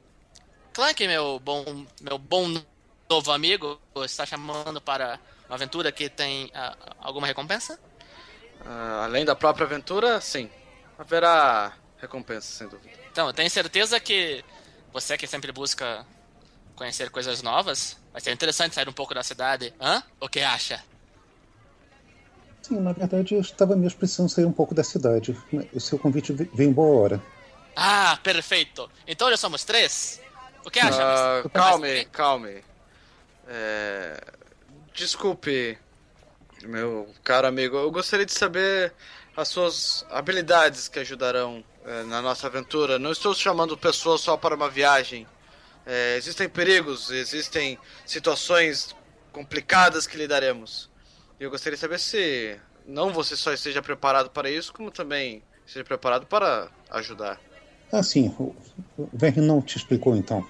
Clank, 0.73 1.07
meu 1.07 1.39
bom, 1.39 1.87
meu 2.01 2.19
bom 2.19 2.61
novo 3.09 3.31
amigo, 3.31 3.81
está 3.97 4.27
chamando 4.27 4.81
para 4.81 5.21
uma 5.49 5.55
aventura 5.55 5.93
que 5.93 6.09
tem 6.09 6.51
ah, 6.55 6.75
alguma 6.99 7.27
recompensa? 7.27 7.79
Ah, 8.65 9.05
além 9.05 9.25
da 9.25 9.37
própria 9.37 9.67
aventura, 9.67 10.21
sim. 10.21 10.51
Haverá 10.99 11.75
recompensa, 11.99 12.51
sem 12.57 12.69
dúvida. 12.69 13.02
Então, 13.13 13.27
eu 13.27 13.33
tenho 13.33 13.51
certeza 13.51 14.01
que 14.01 14.43
você 14.93 15.17
que 15.19 15.27
sempre 15.27 15.53
busca 15.53 16.05
conhecer 16.75 17.11
coisas 17.11 17.43
novas, 17.43 17.97
vai 18.11 18.21
ser 18.21 18.33
interessante 18.33 18.75
sair 18.75 18.89
um 18.89 18.93
pouco 18.93 19.15
da 19.15 19.23
cidade. 19.23 19.73
Hã? 19.79 20.03
O 20.19 20.29
que 20.29 20.41
acha? 20.41 20.83
Sim, 22.63 22.81
na 22.81 22.93
verdade 22.93 23.35
eu 23.35 23.41
estava 23.41 23.77
mesmo 23.77 23.99
precisando 23.99 24.29
sair 24.29 24.45
um 24.47 24.53
pouco 24.53 24.75
da 24.75 24.83
cidade. 24.85 25.37
O 25.75 25.81
seu 25.81 25.99
convite 25.99 26.33
ve- 26.33 26.49
veio 26.55 26.71
em 26.71 26.73
boa 26.73 27.01
hora. 27.03 27.23
Ah, 27.77 28.19
perfeito. 28.23 28.91
Então 29.07 29.29
já 29.31 29.37
somos 29.37 29.65
três? 29.65 30.21
O 30.65 30.71
que 30.71 30.79
acha? 30.81 31.03
Mas- 31.03 31.53
calme, 31.53 32.05
calme. 32.07 32.65
É, 33.49 34.21
Desculpe, 34.95 35.79
meu 36.63 37.13
caro 37.25 37.47
amigo. 37.49 37.77
Eu 37.77 37.91
gostaria 37.91 38.25
de 38.27 38.33
saber 38.33 38.93
as 39.37 39.49
suas 39.49 40.07
habilidades 40.11 40.87
que 40.87 40.99
ajudarão 41.01 41.65
na 42.07 42.23
nossa 42.23 42.47
aventura. 42.47 42.99
Não 42.99 43.13
estou 43.13 43.35
chamando 43.35 43.77
pessoas 43.77 44.21
só 44.21 44.37
para 44.37 44.55
uma 44.55 44.69
viagem. 44.69 45.27
Eh, 45.87 46.17
existem 46.17 46.49
perigos, 46.49 47.11
existem 47.11 47.79
situações 48.07 48.95
complicadas 49.33 50.07
que 50.07 50.17
lidaremos. 50.17 50.89
E 51.41 51.45
eu 51.45 51.51
gostaria 51.51 51.77
de 51.77 51.81
saber 51.81 51.99
se 51.99 52.57
não 52.87 53.13
você 53.13 53.37
só 53.37 53.53
esteja 53.53 53.83
preparado 53.83 54.31
para 54.31 54.51
isso, 54.51 54.73
como 54.73 54.91
também 54.91 55.43
esteja 55.67 55.85
preparado 55.85 56.27
para 56.27 56.69
ajudar. 56.91 57.41
Ah, 57.91 58.03
sim, 58.03 58.29
o 58.39 58.55
Verne 59.13 59.47
não 59.47 59.61
te 59.61 59.77
explicou 59.77 60.17
então. 60.17 60.41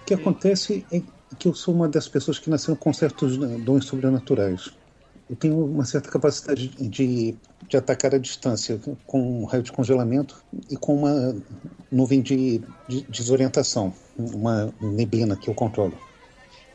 O 0.00 0.04
que 0.04 0.14
acontece 0.14 0.86
é 0.92 1.02
que 1.38 1.48
eu 1.48 1.54
sou 1.54 1.74
uma 1.74 1.88
das 1.88 2.08
pessoas 2.08 2.38
que 2.38 2.48
nasceram 2.48 2.76
com 2.76 2.92
certos 2.92 3.36
dons 3.36 3.86
sobrenaturais. 3.86 4.70
Eu 5.32 5.36
tenho 5.36 5.64
uma 5.64 5.86
certa 5.86 6.10
capacidade 6.10 6.68
de, 6.68 7.34
de 7.66 7.76
atacar 7.78 8.14
à 8.14 8.18
distância, 8.18 8.78
com 9.06 9.40
um 9.40 9.46
raio 9.46 9.62
de 9.62 9.72
congelamento 9.72 10.44
e 10.68 10.76
com 10.76 10.94
uma 10.94 11.34
nuvem 11.90 12.20
de, 12.20 12.58
de 12.86 13.00
desorientação, 13.04 13.94
uma 14.14 14.70
neblina 14.78 15.34
que 15.34 15.48
eu 15.48 15.54
controlo. 15.54 15.98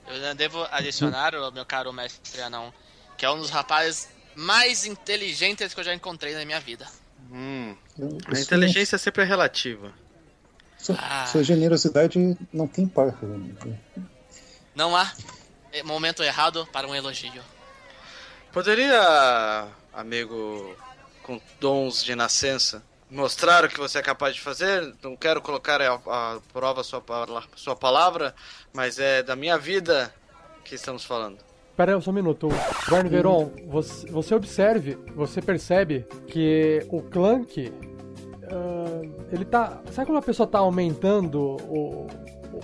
Eu 0.08 0.34
devo 0.34 0.65
adicionar 0.72 1.36
o 1.36 1.52
meu 1.52 1.67
caro 1.67 1.93
mestre 1.93 2.41
anão, 2.41 2.74
que 3.15 3.24
é 3.28 3.30
um 3.30 3.38
dos 3.38 3.52
rapazes 3.52 4.10
mais 4.36 4.88
inteligentes 4.88 5.72
que 5.72 5.80
eu 5.80 5.84
já 5.84 5.93
encontrei 5.93 6.34
na 6.34 6.43
minha 6.43 6.60
vida. 6.60 6.88
Hum, 7.32 7.76
a 8.26 8.39
inteligência 8.39 8.98
sempre 8.98 9.22
é 9.22 9.26
relativa. 9.26 9.93
sua, 10.80 10.96
Ah. 11.00 11.28
sua 11.28 11.43
generosidade 11.43 12.36
não 12.52 12.67
tem 12.67 12.88
par. 12.88 13.15
Não 14.74 14.96
há 14.96 15.13
momento 15.86 16.24
errado 16.24 16.67
para 16.74 16.88
um 16.88 16.96
elogio. 16.96 17.43
Poderia, 18.58 19.67
amigo 19.93 20.76
com 21.22 21.39
dons 21.60 22.04
de 22.04 22.15
nascença, 22.15 22.82
mostrar 23.08 23.63
o 23.63 23.70
que 23.70 23.78
você 23.78 24.00
é 24.00 24.02
capaz 24.02 24.34
de 24.34 24.41
fazer? 24.41 24.96
Não 25.04 25.15
quero 25.15 25.43
colocar 25.43 25.80
a, 25.80 26.39
prova 26.52 26.84
sua, 26.84 27.04
sua 27.56 27.76
palavra, 27.76 28.34
mas 28.74 28.98
é 28.98 29.22
da 29.22 29.36
minha 29.36 29.60
vida 29.60 30.12
que 30.63 30.74
estamos 30.74 31.06
falando. 31.06 31.38
Pera 31.76 32.02
só 32.02 32.10
um 32.10 32.15
minuto. 32.15 32.50
Verne 32.89 33.12
Veron, 33.12 33.52
você, 33.67 34.08
você 34.08 34.34
observe, 34.34 34.98
você 35.15 35.39
percebe 35.39 36.08
que 36.26 36.84
o 36.89 37.04
Clank. 37.04 37.72
ah, 38.52 39.28
ele 39.32 39.46
tá. 39.46 39.84
Sabe 39.91 40.08
quando 40.08 40.17
a 40.17 40.24
pessoa 40.24 40.48
tá 40.48 40.58
aumentando 40.58 41.39
o, 41.39 42.08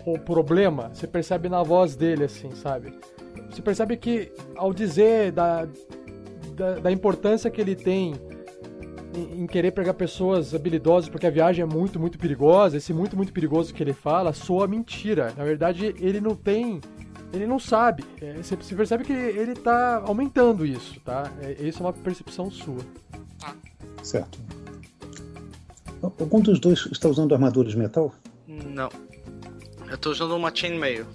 o, 0.07 0.13
o 0.13 0.19
problema? 0.19 0.89
Você 0.91 1.05
percebe 1.05 1.49
na 1.49 1.61
voz 1.61 1.95
dele, 1.95 2.23
assim, 2.23 2.49
sabe? 2.55 2.99
Você 3.53 3.61
percebe 3.61 3.97
que 3.97 4.31
ao 4.55 4.73
dizer 4.73 5.31
da, 5.31 5.67
da, 6.55 6.79
da 6.79 6.91
importância 6.91 7.51
que 7.51 7.61
ele 7.61 7.75
tem 7.75 8.15
em, 9.15 9.43
em 9.43 9.47
querer 9.47 9.71
pegar 9.71 9.93
pessoas 9.93 10.53
habilidosas, 10.55 11.07
porque 11.09 11.27
a 11.27 11.29
viagem 11.29 11.61
é 11.61 11.65
muito, 11.65 11.99
muito 11.99 12.17
perigosa, 12.17 12.77
esse 12.77 12.91
muito, 12.93 13.15
muito 13.15 13.31
perigoso 13.31 13.73
que 13.73 13.83
ele 13.83 13.93
fala 13.93 14.33
soa 14.33 14.67
mentira. 14.67 15.33
Na 15.37 15.43
verdade, 15.43 15.93
ele 15.99 16.19
não 16.19 16.35
tem. 16.35 16.81
Ele 17.31 17.47
não 17.47 17.59
sabe. 17.59 18.03
É, 18.21 18.33
Você 18.33 18.55
percebe 18.75 19.03
que 19.03 19.13
ele 19.13 19.55
tá 19.55 20.03
aumentando 20.05 20.65
isso, 20.65 20.99
tá? 20.99 21.31
É, 21.41 21.63
Isso 21.63 21.81
é 21.81 21.85
uma 21.85 21.93
percepção 21.93 22.51
sua. 22.51 22.77
Certo. 24.03 24.39
Algum 26.01 26.41
dos 26.41 26.59
dois 26.59 26.85
está 26.91 27.07
usando 27.07 27.33
armadura 27.33 27.69
de 27.69 27.77
metal? 27.77 28.13
Não. 28.47 28.89
Eu 29.89 29.97
tô 29.97 30.11
usando 30.11 30.35
uma 30.35 30.53
chainmail. 30.53 31.05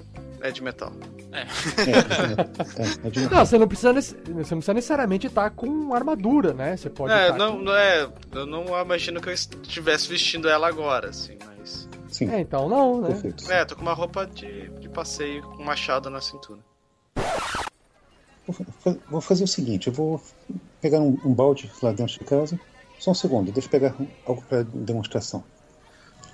É 0.40 0.50
de 0.50 0.62
metal. 0.62 0.92
É, 1.32 1.40
é, 1.40 1.44
é. 3.26 3.28
Não, 3.30 3.44
você 3.44 3.58
não 3.58 3.68
precisa, 3.68 3.92
você 3.92 4.14
não 4.26 4.42
precisa 4.44 4.74
necessariamente 4.74 5.26
estar 5.26 5.50
com 5.50 5.94
armadura, 5.94 6.52
né? 6.54 6.76
Você 6.76 6.88
pode. 6.88 7.12
É, 7.12 7.30
tá 7.30 7.38
não, 7.38 7.58
não 7.58 7.74
é. 7.74 8.08
Eu 8.32 8.46
não 8.46 8.64
imagino 8.80 9.20
que 9.20 9.28
eu 9.28 9.32
estivesse 9.32 10.08
vestindo 10.08 10.48
ela 10.48 10.68
agora, 10.68 11.10
assim, 11.10 11.36
mas. 11.46 11.88
Sim, 12.10 12.30
É, 12.30 12.40
então 12.40 12.68
não, 12.68 13.00
né? 13.02 13.08
perfeito. 13.08 13.50
É, 13.52 13.64
tô 13.64 13.76
com 13.76 13.82
uma 13.82 13.92
roupa 13.92 14.26
de, 14.26 14.68
de 14.70 14.88
passeio 14.88 15.42
com 15.42 15.62
um 15.62 15.64
machado 15.66 16.08
na 16.08 16.20
cintura. 16.20 16.60
Vou, 18.46 18.54
fa- 18.54 18.96
vou 19.10 19.20
fazer 19.20 19.44
o 19.44 19.48
seguinte, 19.48 19.88
eu 19.88 19.92
vou 19.92 20.22
pegar 20.80 21.00
um, 21.00 21.18
um 21.24 21.34
balde 21.34 21.70
lá 21.82 21.92
dentro 21.92 22.14
de 22.18 22.24
casa. 22.24 22.58
Só 22.98 23.10
um 23.10 23.14
segundo, 23.14 23.52
deixa 23.52 23.66
eu 23.68 23.70
pegar 23.70 23.94
algo 24.26 24.42
para 24.48 24.62
demonstração. 24.64 25.44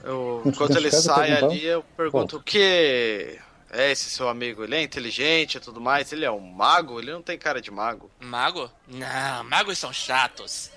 Eu, 0.03 0.43
enquanto 0.45 0.77
ele 0.77 0.85
de 0.87 0.91
casa, 0.91 1.13
sai 1.15 1.27
perguntar? 1.29 1.47
ali, 1.47 1.65
eu 1.65 1.83
pergunto 1.97 2.37
o 2.37 2.43
que 2.43 3.39
é 3.75 3.91
esse 3.91 4.09
seu 4.09 4.29
amigo? 4.29 4.63
Ele 4.63 4.77
é 4.77 4.83
inteligente 4.83 5.57
e 5.57 5.61
tudo 5.61 5.81
mais? 5.81 6.13
Ele 6.13 6.25
é 6.25 6.31
um 6.31 6.41
mago? 6.41 7.01
Ele 7.01 7.13
não 7.13 7.23
tem 7.23 7.37
cara 7.39 7.61
de 7.61 7.71
mago. 7.71 8.11
Mago? 8.21 8.71
Não, 8.87 9.45
magos 9.45 9.79
são 9.79 9.93
chatos. 9.93 10.71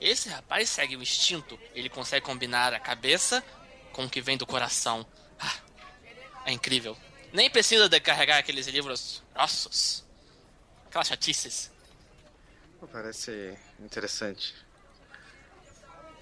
Esse 0.00 0.28
rapaz 0.28 0.68
segue 0.68 0.96
o 0.96 1.02
instinto. 1.02 1.58
Ele 1.74 1.88
consegue 1.88 2.24
combinar 2.26 2.74
a 2.74 2.80
cabeça 2.80 3.44
com 3.92 4.04
o 4.04 4.10
que 4.10 4.20
vem 4.20 4.36
do 4.36 4.46
coração. 4.46 5.06
Ah, 5.38 5.54
é 6.46 6.52
incrível. 6.52 6.96
Nem 7.32 7.48
precisa 7.48 7.88
de 7.88 8.00
carregar 8.00 8.38
aqueles 8.38 8.66
livros 8.66 9.22
grossos. 9.32 10.04
Aquelas 10.86 11.06
chatices. 11.06 11.70
Parece 12.92 13.56
interessante. 13.78 14.54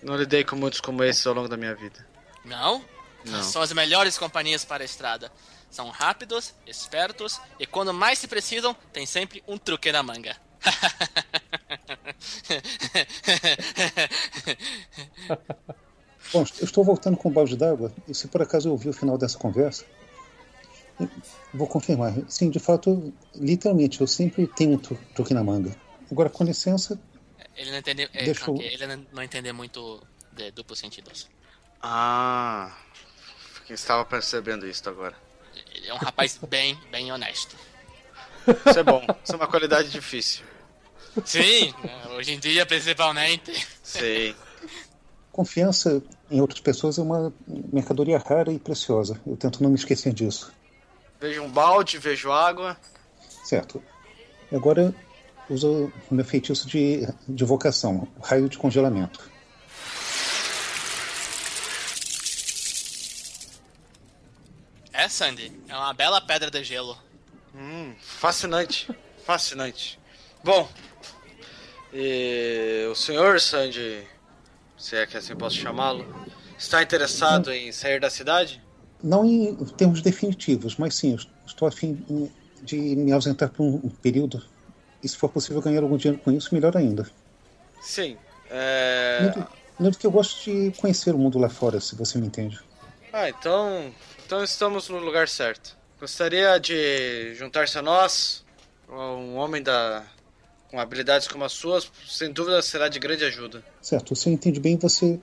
Não 0.03 0.17
lidei 0.17 0.45
com 0.45 0.57
muitos 0.57 0.81
como 0.81 1.03
esse 1.03 1.27
ao 1.27 1.35
longo 1.35 1.49
da 1.49 1.57
minha 1.57 1.75
vida. 1.75 2.07
Não? 2.45 2.85
Não. 3.25 3.43
São 3.43 3.63
as 3.63 3.73
melhores 3.73 4.17
companhias 4.19 4.65
para 4.65 4.83
a 4.83 4.87
estrada. 4.87 5.31
São 5.71 5.91
rápidos, 5.91 6.55
espertos 6.67 7.39
e 7.59 7.67
quando 7.67 7.93
mais 7.93 8.19
se 8.19 8.27
precisam, 8.27 8.75
tem 8.93 9.05
sempre 9.05 9.43
um 9.47 9.59
truque 9.59 9.93
na 9.93 10.03
manga. 10.03 10.35
Bom, 16.33 16.41
eu 16.59 16.65
estou 16.65 16.85
voltando 16.85 17.17
com 17.17 17.29
o 17.29 17.33
balde 17.33 17.57
d'água 17.57 17.93
e 18.07 18.15
se 18.15 18.29
por 18.29 18.43
acaso 18.43 18.69
eu 18.69 18.73
ouvi 18.73 18.89
o 18.89 18.93
final 18.93 19.17
dessa 19.17 19.39
conversa, 19.39 19.85
vou 21.55 21.67
confirmar. 21.67 22.13
Sim, 22.29 22.51
de 22.51 22.59
fato, 22.59 23.13
literalmente, 23.35 24.01
eu 24.01 24.07
sempre 24.07 24.47
tenho 24.47 24.73
um 24.73 24.79
tru- 24.79 24.99
truque 25.15 25.33
na 25.33 25.43
manga. 25.43 25.75
Agora, 26.11 26.29
com 26.31 26.45
licença, 26.45 26.99
Ele 27.57 27.71
não 27.73 27.79
entende, 27.79 28.09
é, 28.13 28.25
Deixa 28.25 28.43
eu- 28.43 28.47
Kanki, 28.55 28.63
ele 28.65 28.87
não- 28.87 29.07
não 29.13 29.23
entende 29.23 29.53
muito 29.53 30.01
de 30.33 30.51
duplos 30.53 30.79
sentidos. 30.79 31.29
Ah, 31.83 32.77
quem 33.69 33.75
estava 33.75 34.03
percebendo 34.03 34.67
isso 34.67 34.89
agora. 34.89 35.15
Ele 35.75 35.89
é 35.89 35.95
um 35.95 35.99
rapaz 35.99 36.41
bem, 36.49 36.77
bem 36.91 37.13
honesto. 37.13 37.55
Isso 38.67 38.79
é 38.79 38.83
bom. 38.83 39.05
Isso 39.23 39.35
é 39.35 39.37
uma 39.37 39.47
qualidade 39.47 39.91
difícil. 39.91 40.43
Sim, 41.23 41.75
hoje 42.17 42.33
em 42.33 42.39
dia 42.39 42.65
principalmente. 42.65 43.53
Sei. 43.83 44.35
confiança 45.31 46.03
em 46.31 46.41
outras 46.41 46.61
pessoas 46.61 46.99
é 46.99 47.03
uma 47.03 47.33
mercadoria 47.47 48.19
rara 48.19 48.51
e 48.51 48.59
preciosa. 48.59 49.21
Eu 49.27 49.37
tento 49.37 49.63
não 49.63 49.69
me 49.69 49.77
esquecer 49.77 50.15
disso. 50.15 50.51
Vejo 51.21 51.43
um 51.43 51.51
balde, 51.51 51.99
vejo 51.99 52.33
água. 52.33 52.75
Certo. 53.45 53.83
Agora, 54.51 54.95
uso 55.51 55.93
o 56.11 56.15
meu 56.15 56.25
feitiço 56.25 56.67
de, 56.67 57.07
de 57.29 57.45
vocação, 57.45 58.09
raio 58.23 58.49
de 58.49 58.57
congelamento. 58.57 59.31
É, 64.99 65.09
Sandy, 65.09 65.53
é 65.69 65.77
uma 65.77 65.95
bela 65.95 66.21
pedra 66.21 66.51
de 66.51 66.65
gelo. 66.65 66.99
Hum, 67.55 67.95
fascinante. 68.01 68.91
Fascinante. 69.25 69.97
Bom, 70.43 70.69
e 71.95 72.85
o 72.91 72.97
senhor 72.97 73.41
Sandy, 73.41 74.03
se 74.77 74.97
é 74.97 75.07
que 75.07 75.17
assim 75.17 75.37
posso 75.37 75.55
chamá-lo, 75.55 76.05
está 76.59 76.83
interessado 76.83 77.53
em 77.53 77.71
sair 77.71 78.01
da 78.01 78.11
cidade? 78.11 78.61
Não 79.01 79.25
em 79.25 79.55
termos 79.77 80.03
definitivos, 80.03 80.75
mas 80.77 80.97
sim, 80.97 81.17
estou 81.47 81.69
a 81.69 81.71
fim 81.71 82.05
de 82.65 82.77
me 82.77 83.13
ausentar 83.13 83.51
por 83.51 83.63
um 83.63 83.89
período. 84.03 84.45
E 85.01 85.09
se 85.09 85.17
for 85.17 85.29
possível 85.29 85.63
ganhar 85.63 85.85
algum 85.85 85.97
dinheiro 85.97 86.21
com 86.25 86.33
isso, 86.33 86.53
melhor 86.53 86.77
ainda. 86.77 87.09
Sim. 87.81 88.17
É... 88.51 89.21
Muito, 89.23 89.49
muito 89.79 89.97
que 89.97 90.09
eu 90.09 90.11
gosto 90.11 90.43
de 90.43 90.73
conhecer 90.73 91.15
o 91.15 91.19
mundo 91.19 91.39
lá 91.39 91.49
fora, 91.49 91.81
se 91.81 91.95
você 91.95 92.19
me 92.19 92.27
entende. 92.27 92.59
Ah, 93.13 93.29
então, 93.29 93.95
então 94.25 94.43
estamos 94.45 94.89
no 94.89 94.99
lugar 94.99 95.29
certo. 95.29 95.77
Gostaria 96.01 96.59
de 96.59 97.35
juntar-se 97.35 97.77
a 97.79 97.83
nós, 97.83 98.45
um 98.89 99.37
homem 99.37 99.63
da 99.63 100.05
com 100.71 100.79
habilidades 100.79 101.27
como 101.27 101.45
as 101.45 101.53
suas, 101.53 101.91
sem 102.07 102.31
dúvida 102.31 102.61
será 102.61 102.89
de 102.89 102.99
grande 102.99 103.25
ajuda. 103.25 103.65
Certo, 103.81 104.15
você 104.15 104.29
entende 104.29 104.61
bem, 104.61 104.77
você 104.77 105.19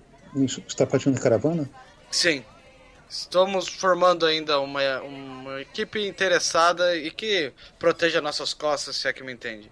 está 0.67 0.87
partindo 0.87 1.13
de 1.13 1.21
caravana? 1.21 1.69
Sim. 2.09 2.43
Estamos 3.07 3.67
formando 3.67 4.25
ainda 4.25 4.59
uma, 4.59 4.81
uma 5.01 5.61
equipe 5.61 6.05
interessada 6.07 6.97
e 6.97 7.11
que 7.11 7.53
proteja 7.77 8.19
nossas 8.19 8.53
costas, 8.53 8.95
se 8.95 9.07
é 9.07 9.13
que 9.13 9.23
me 9.23 9.31
entende. 9.31 9.71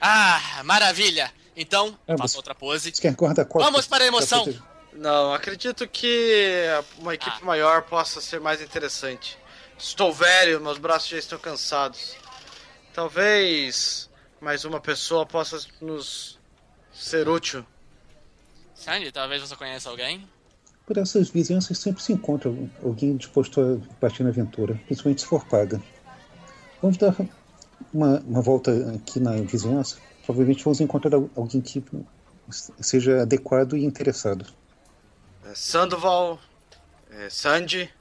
Ah, 0.00 0.62
maravilha! 0.64 1.32
Então, 1.56 1.96
É, 2.08 2.16
faça 2.16 2.36
outra 2.36 2.54
pose. 2.54 2.90
Você 2.92 3.00
quer 3.00 3.14
guarda-costas? 3.14 3.70
Vamos 3.70 3.86
para 3.86 4.02
a 4.02 4.06
emoção! 4.08 4.44
Não, 4.92 5.32
acredito 5.32 5.88
que 5.88 6.66
uma 6.98 7.14
equipe 7.14 7.38
Ah. 7.40 7.44
maior 7.44 7.82
possa 7.82 8.20
ser 8.20 8.40
mais 8.40 8.60
interessante. 8.60 9.38
Estou 9.78 10.12
velho, 10.12 10.60
meus 10.60 10.78
braços 10.78 11.08
já 11.08 11.18
estão 11.18 11.38
cansados. 11.38 12.14
Talvez 12.92 14.08
mais 14.40 14.64
uma 14.64 14.80
pessoa 14.80 15.24
possa 15.24 15.58
nos 15.80 16.38
ser 16.92 17.28
útil. 17.28 17.64
Sandy, 18.74 19.10
talvez 19.12 19.40
você 19.40 19.56
conheça 19.56 19.88
alguém? 19.88 20.28
Por 20.84 20.98
essas 20.98 21.30
vizinhanças 21.30 21.78
sempre 21.78 22.02
se 22.02 22.12
encontra 22.12 22.52
alguém 22.82 23.16
disposto 23.16 23.60
a 23.60 23.94
partir 23.94 24.24
na 24.24 24.28
aventura, 24.30 24.78
principalmente 24.86 25.22
se 25.22 25.26
for 25.26 25.44
paga. 25.46 25.80
Vamos 26.82 26.96
dar 26.98 27.14
uma, 27.94 28.18
uma 28.20 28.42
volta 28.42 28.72
aqui 28.94 29.20
na 29.20 29.36
vizinhança. 29.36 29.96
Provavelmente 30.26 30.62
vamos 30.64 30.80
encontrar 30.80 31.14
al- 31.14 31.30
alguém 31.36 31.60
que 31.60 31.82
seja 32.80 33.22
adequado 33.22 33.76
e 33.76 33.84
interessado. 33.84 34.44
É, 35.44 35.54
Sandoval, 35.54 36.38
é, 37.10 37.28
Sandy. 37.30 37.92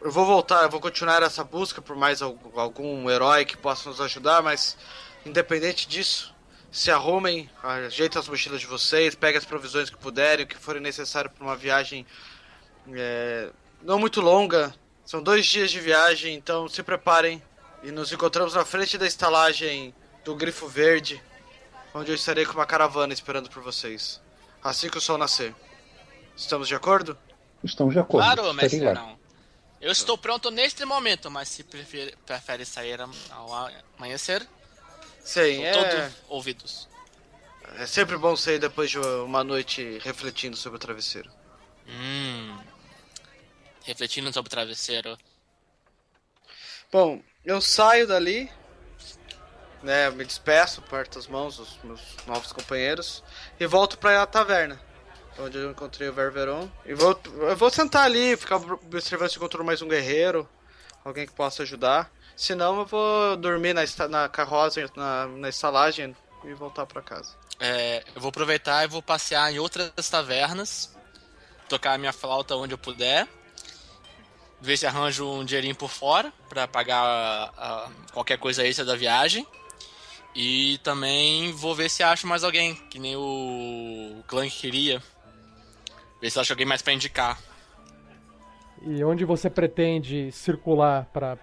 Eu 0.00 0.10
vou 0.10 0.24
voltar, 0.24 0.62
eu 0.62 0.70
vou 0.70 0.80
continuar 0.80 1.22
essa 1.22 1.44
busca 1.44 1.82
por 1.82 1.94
mais 1.94 2.22
al- 2.22 2.38
algum 2.54 3.10
herói 3.10 3.44
que 3.44 3.56
possa 3.56 3.88
nos 3.90 4.00
ajudar, 4.00 4.42
mas 4.42 4.76
independente 5.26 5.86
disso, 5.86 6.34
se 6.72 6.90
arrumem, 6.90 7.50
ajeitem 7.62 8.18
as 8.18 8.26
mochilas 8.28 8.60
de 8.60 8.66
vocês, 8.66 9.14
peguem 9.14 9.36
as 9.38 9.44
provisões 9.44 9.90
que 9.90 9.98
puderem, 9.98 10.44
o 10.44 10.48
que 10.48 10.56
forem 10.56 10.80
necessário 10.80 11.28
para 11.30 11.44
uma 11.44 11.56
viagem 11.56 12.06
é, 12.94 13.50
não 13.82 13.98
muito 13.98 14.20
longa. 14.20 14.74
São 15.04 15.22
dois 15.22 15.44
dias 15.44 15.70
de 15.70 15.80
viagem, 15.80 16.34
então 16.34 16.68
se 16.68 16.82
preparem 16.82 17.42
e 17.82 17.90
nos 17.90 18.12
encontramos 18.12 18.54
na 18.54 18.64
frente 18.64 18.96
da 18.96 19.06
estalagem 19.06 19.94
do 20.24 20.34
Grifo 20.34 20.68
Verde, 20.68 21.20
onde 21.92 22.10
eu 22.10 22.14
estarei 22.14 22.46
com 22.46 22.52
uma 22.54 22.64
caravana 22.66 23.12
esperando 23.12 23.50
por 23.50 23.62
vocês. 23.62 24.20
Assim 24.62 24.88
que 24.88 24.98
o 24.98 25.00
sol 25.00 25.18
nascer. 25.18 25.54
Estamos 26.40 26.68
de 26.68 26.74
acordo? 26.74 27.18
Estamos 27.62 27.92
de 27.92 28.00
acordo. 28.00 28.24
Claro, 28.24 28.54
mestre 28.54 28.80
lá. 28.80 28.94
não. 28.94 29.20
Eu 29.78 29.92
estou 29.92 30.16
pronto 30.16 30.50
neste 30.50 30.84
momento, 30.84 31.30
mas 31.30 31.48
se 31.48 31.62
prefere, 31.62 32.16
prefere 32.26 32.64
sair 32.64 32.98
ao 33.30 33.70
amanhecer, 33.96 34.46
Sim, 35.22 35.64
estou 35.64 35.84
é, 35.84 36.06
todo 36.08 36.14
ouvidos. 36.28 36.88
é 37.76 37.86
sempre 37.86 38.16
bom 38.16 38.34
sair 38.36 38.58
depois 38.58 38.90
de 38.90 38.98
uma 38.98 39.44
noite 39.44 39.98
refletindo 40.02 40.56
sobre 40.56 40.76
o 40.76 40.78
travesseiro. 40.78 41.30
Hum. 41.86 42.58
Refletindo 43.84 44.32
sobre 44.32 44.48
o 44.48 44.50
travesseiro. 44.50 45.18
Bom, 46.90 47.22
eu 47.44 47.60
saio 47.60 48.06
dali, 48.06 48.50
né, 49.82 50.10
me 50.10 50.24
despeço, 50.24 50.80
aperto 50.80 51.18
as 51.18 51.26
mãos 51.26 51.56
dos 51.56 51.78
meus 51.84 52.00
novos 52.26 52.52
companheiros 52.52 53.22
e 53.58 53.66
volto 53.66 53.96
pra 53.98 54.26
taverna, 54.26 54.80
onde 55.38 55.58
eu 55.58 55.70
encontrei 55.70 56.08
o 56.08 56.12
Ververon. 56.12 56.68
E 56.84 56.94
vou, 56.94 57.18
eu 57.26 57.56
vou 57.56 57.70
sentar 57.70 58.04
ali, 58.04 58.36
ficar 58.36 58.56
observando 58.56 59.30
se 59.30 59.36
encontro 59.36 59.64
mais 59.64 59.80
um 59.82 59.88
guerreiro, 59.88 60.48
alguém 61.04 61.26
que 61.26 61.32
possa 61.32 61.62
ajudar. 61.62 62.10
Senão 62.36 62.78
eu 62.80 62.86
vou 62.86 63.36
dormir 63.36 63.74
na, 63.74 63.82
na 64.08 64.28
carroça, 64.28 64.84
na, 64.96 65.26
na 65.26 65.48
estalagem 65.48 66.16
e 66.44 66.54
voltar 66.54 66.86
pra 66.86 67.02
casa. 67.02 67.34
É, 67.58 68.02
eu 68.14 68.20
vou 68.20 68.30
aproveitar 68.30 68.82
e 68.84 68.88
vou 68.88 69.02
passear 69.02 69.52
em 69.52 69.58
outras 69.58 69.92
tavernas, 70.10 70.96
tocar 71.68 71.92
a 71.94 71.98
minha 71.98 72.12
flauta 72.12 72.56
onde 72.56 72.72
eu 72.72 72.78
puder, 72.78 73.28
ver 74.60 74.76
se 74.78 74.86
arranjo 74.86 75.26
um 75.30 75.44
dinheirinho 75.44 75.74
por 75.76 75.90
fora 75.90 76.32
pra 76.48 76.66
pagar 76.66 77.02
a- 77.02 77.50
a- 77.56 77.90
qualquer 78.12 78.38
coisa 78.38 78.66
extra 78.66 78.84
da 78.84 78.96
viagem. 78.96 79.46
E 80.34 80.78
também 80.78 81.52
vou 81.52 81.74
ver 81.74 81.90
se 81.90 82.02
acho 82.02 82.26
mais 82.26 82.44
alguém, 82.44 82.74
que 82.88 82.98
nem 82.98 83.16
o 83.16 84.22
Clank 84.28 84.50
queria. 84.56 85.02
Ver 86.20 86.30
se 86.30 86.38
acho 86.38 86.52
alguém 86.52 86.66
mais 86.66 86.82
pra 86.82 86.92
indicar. 86.92 87.38
E 88.82 89.02
onde 89.04 89.24
você 89.24 89.48
pretende 89.50 90.30
circular 90.32 91.06
para 91.12 91.38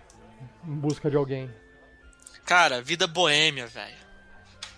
em 0.68 0.74
busca 0.76 1.10
de 1.10 1.16
alguém? 1.18 1.50
Cara, 2.46 2.82
vida 2.82 3.06
boêmia, 3.08 3.68
velho. 3.68 3.98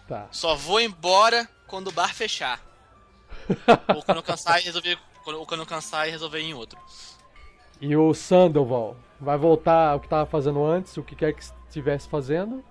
Tá. 0.08 0.28
Só 0.32 0.56
vou 0.56 0.80
embora 0.80 1.48
quando 1.68 1.88
o 1.90 1.92
bar 1.92 2.14
fechar. 2.14 2.60
ou 3.96 4.04
quando 4.04 4.18
eu 4.18 4.24
cansar 4.24 4.60
e 4.60 4.64
resolver. 4.64 4.98
Ou 5.26 5.46
quando 5.46 5.62
eu 5.62 5.66
cansar 5.66 6.08
e 6.08 6.12
resolver 6.12 6.40
ir 6.40 6.46
em 6.50 6.54
outro. 6.54 6.80
E 7.80 7.96
o 7.96 8.14
Sandoval 8.14 8.98
vai 9.20 9.38
voltar 9.38 9.92
ao 9.92 10.00
que 10.00 10.08
estava 10.08 10.26
fazendo 10.26 10.64
antes, 10.66 10.98
o 10.98 11.04
que 11.04 11.16
quer 11.16 11.34
que 11.34 11.44
estivesse 11.68 12.10
fazendo? 12.10 12.64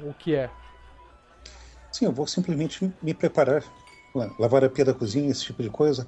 O 0.00 0.12
que 0.14 0.34
é? 0.34 0.48
Sim, 1.92 2.06
eu 2.06 2.12
vou 2.12 2.26
simplesmente 2.26 2.90
me 3.02 3.12
preparar. 3.14 3.62
la- 4.14 4.30
Lavar 4.38 4.64
a 4.64 4.68
pia 4.70 4.84
da 4.84 4.94
cozinha, 4.94 5.30
esse 5.30 5.44
tipo 5.44 5.62
de 5.62 5.70
coisa. 5.70 6.06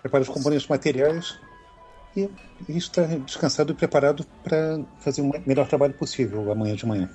Preparar 0.00 0.22
os 0.22 0.28
componentes 0.28 0.66
materiais. 0.66 1.38
E, 2.14 2.28
e 2.68 2.76
estar 2.76 3.06
descansado 3.20 3.72
e 3.72 3.74
preparado 3.74 4.22
para 4.44 4.80
fazer 5.00 5.22
o 5.22 5.32
melhor 5.46 5.66
trabalho 5.66 5.94
possível 5.94 6.52
amanhã 6.52 6.76
de 6.76 6.84
manhã. 6.84 7.08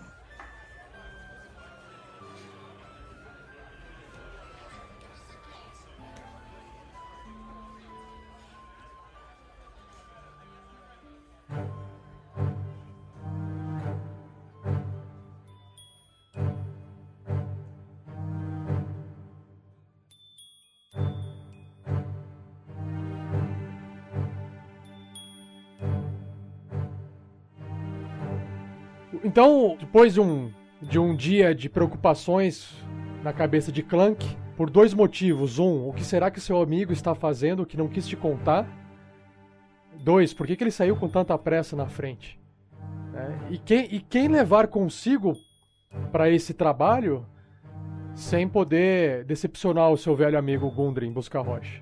Então, 29.23 29.77
depois 29.79 30.13
de 30.13 30.21
um, 30.21 30.49
de 30.81 30.99
um 30.99 31.15
dia 31.15 31.53
de 31.53 31.69
preocupações 31.69 32.73
na 33.23 33.33
cabeça 33.33 33.71
de 33.71 33.81
Clank, 33.83 34.25
por 34.55 34.69
dois 34.69 34.93
motivos. 34.93 35.59
Um, 35.59 35.87
o 35.87 35.93
que 35.93 36.03
será 36.03 36.31
que 36.31 36.41
seu 36.41 36.61
amigo 36.61 36.91
está 36.91 37.13
fazendo 37.13 37.65
que 37.65 37.77
não 37.77 37.87
quis 37.87 38.07
te 38.07 38.17
contar? 38.17 38.67
Dois, 39.99 40.33
por 40.33 40.47
que, 40.47 40.55
que 40.55 40.63
ele 40.63 40.71
saiu 40.71 40.95
com 40.95 41.07
tanta 41.07 41.37
pressa 41.37 41.75
na 41.75 41.87
frente? 41.87 42.39
né? 43.17 43.37
e, 43.49 43.57
quem, 43.57 43.85
e 43.91 43.99
quem 43.99 44.27
levar 44.27 44.67
consigo 44.67 45.33
para 46.11 46.29
esse 46.29 46.53
trabalho 46.53 47.25
sem 48.15 48.47
poder 48.47 49.23
decepcionar 49.25 49.91
o 49.91 49.97
seu 49.97 50.15
velho 50.15 50.37
amigo 50.37 50.69
Gundren 50.71 51.11
Busca-Rocha? 51.11 51.81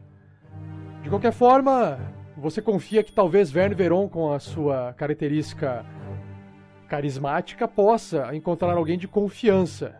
De 1.03 1.09
qualquer 1.09 1.31
forma, 1.31 1.99
você 2.35 2.61
confia 2.61 3.03
que 3.03 3.11
talvez 3.11 3.51
Verne 3.51 3.75
Veron, 3.75 4.09
com 4.09 4.33
a 4.33 4.39
sua 4.39 4.93
característica 4.93 5.85
carismática 6.87 7.67
possa 7.67 8.33
encontrar 8.35 8.73
alguém 8.77 8.97
de 8.97 9.07
confiança. 9.07 9.95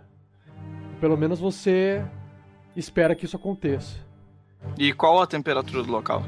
Pelo 1.00 1.18
menos 1.18 1.40
você 1.40 2.04
espera 2.76 3.16
que 3.16 3.26
isso 3.26 3.36
aconteça. 3.36 3.98
E 4.78 4.94
qual 4.94 5.22
a 5.22 5.28
temperatura 5.28 5.84
do 5.84 5.92
local? 5.92 6.24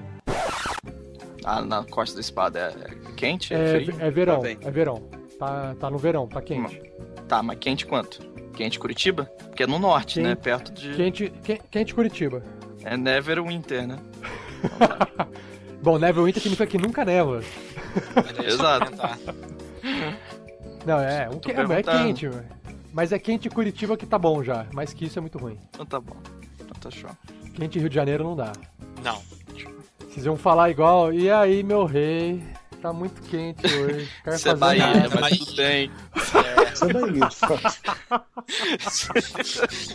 Ah, 1.44 1.62
na 1.62 1.84
costa 1.84 2.16
da 2.16 2.22
espada 2.22 2.60
é 2.78 3.14
quente? 3.16 3.54
É, 3.54 3.58
É, 3.78 3.80
frio? 3.86 3.96
é 4.00 4.12
verão, 4.12 4.42
Tá 4.42 4.50
é 4.50 4.72
verão. 4.72 5.04
Tá, 5.40 5.76
tá 5.80 5.90
no 5.90 5.98
verão, 5.98 6.28
tá 6.28 6.42
quente. 6.42 6.82
Tá, 7.28 7.42
mas 7.42 7.58
quente 7.60 7.86
quanto? 7.86 8.22
Quente 8.54 8.80
Curitiba? 8.80 9.32
Que 9.56 9.64
é 9.64 9.68
no 9.68 9.78
norte, 9.80 10.16
Quente- 10.16 10.28
né? 10.28 10.36
Perto 10.36 10.72
de. 10.74 10.94
Quente, 10.96 11.30
que- 11.44 11.62
quente 11.72 11.94
Curitiba. 11.96 12.44
É 12.84 12.98
Neverwinter, 12.98 13.88
né? 13.88 13.98
Bom, 15.82 15.98
Neverwinter 16.00 16.42
significa 16.42 16.66
que 16.70 16.78
nunca 16.78 17.06
neva. 17.06 17.42
Exato. 18.46 18.92
Não, 20.88 21.00
é, 21.00 21.30
um 21.30 21.38
que- 21.38 21.52
é, 21.52 21.60
é 21.62 21.84
quente, 21.84 22.28
velho. 22.30 22.46
mas 22.94 23.12
é 23.12 23.20
quente 23.20 23.50
Curitiba 23.50 23.98
que 23.98 24.06
tá 24.06 24.18
bom 24.18 24.42
já. 24.42 24.66
Mais 24.74 24.94
que 24.94 25.04
isso 25.06 25.20
é 25.20 25.22
muito 25.22 25.38
ruim. 25.38 25.60
Então 25.70 25.86
tá 25.86 26.00
bom. 26.00 26.16
Então 26.56 26.80
tá 26.80 26.90
show. 26.90 27.10
Quente 27.54 27.78
Rio 27.78 27.90
de 27.90 27.96
Janeiro 27.96 28.24
não 28.24 28.38
dá. 28.38 28.54
Não. 29.04 29.22
Vocês 30.10 30.26
iam 30.26 30.38
falar 30.38 30.70
igual, 30.70 31.12
e 31.14 31.30
aí, 31.30 31.62
meu 31.62 31.84
rei? 31.86 32.42
Tá 32.82 32.94
muito 32.94 33.22
quente 33.24 33.66
hoje. 33.66 34.10
Quero 34.24 34.36
Isso 34.38 34.48
é 34.50 34.56
Bahia, 34.56 34.88
nada." 34.94 35.20
mas 35.20 35.38
tudo 35.38 35.56
bem. 35.58 35.92
Isso 36.16 36.38
é 36.86 36.94
Bahia. 36.94 37.30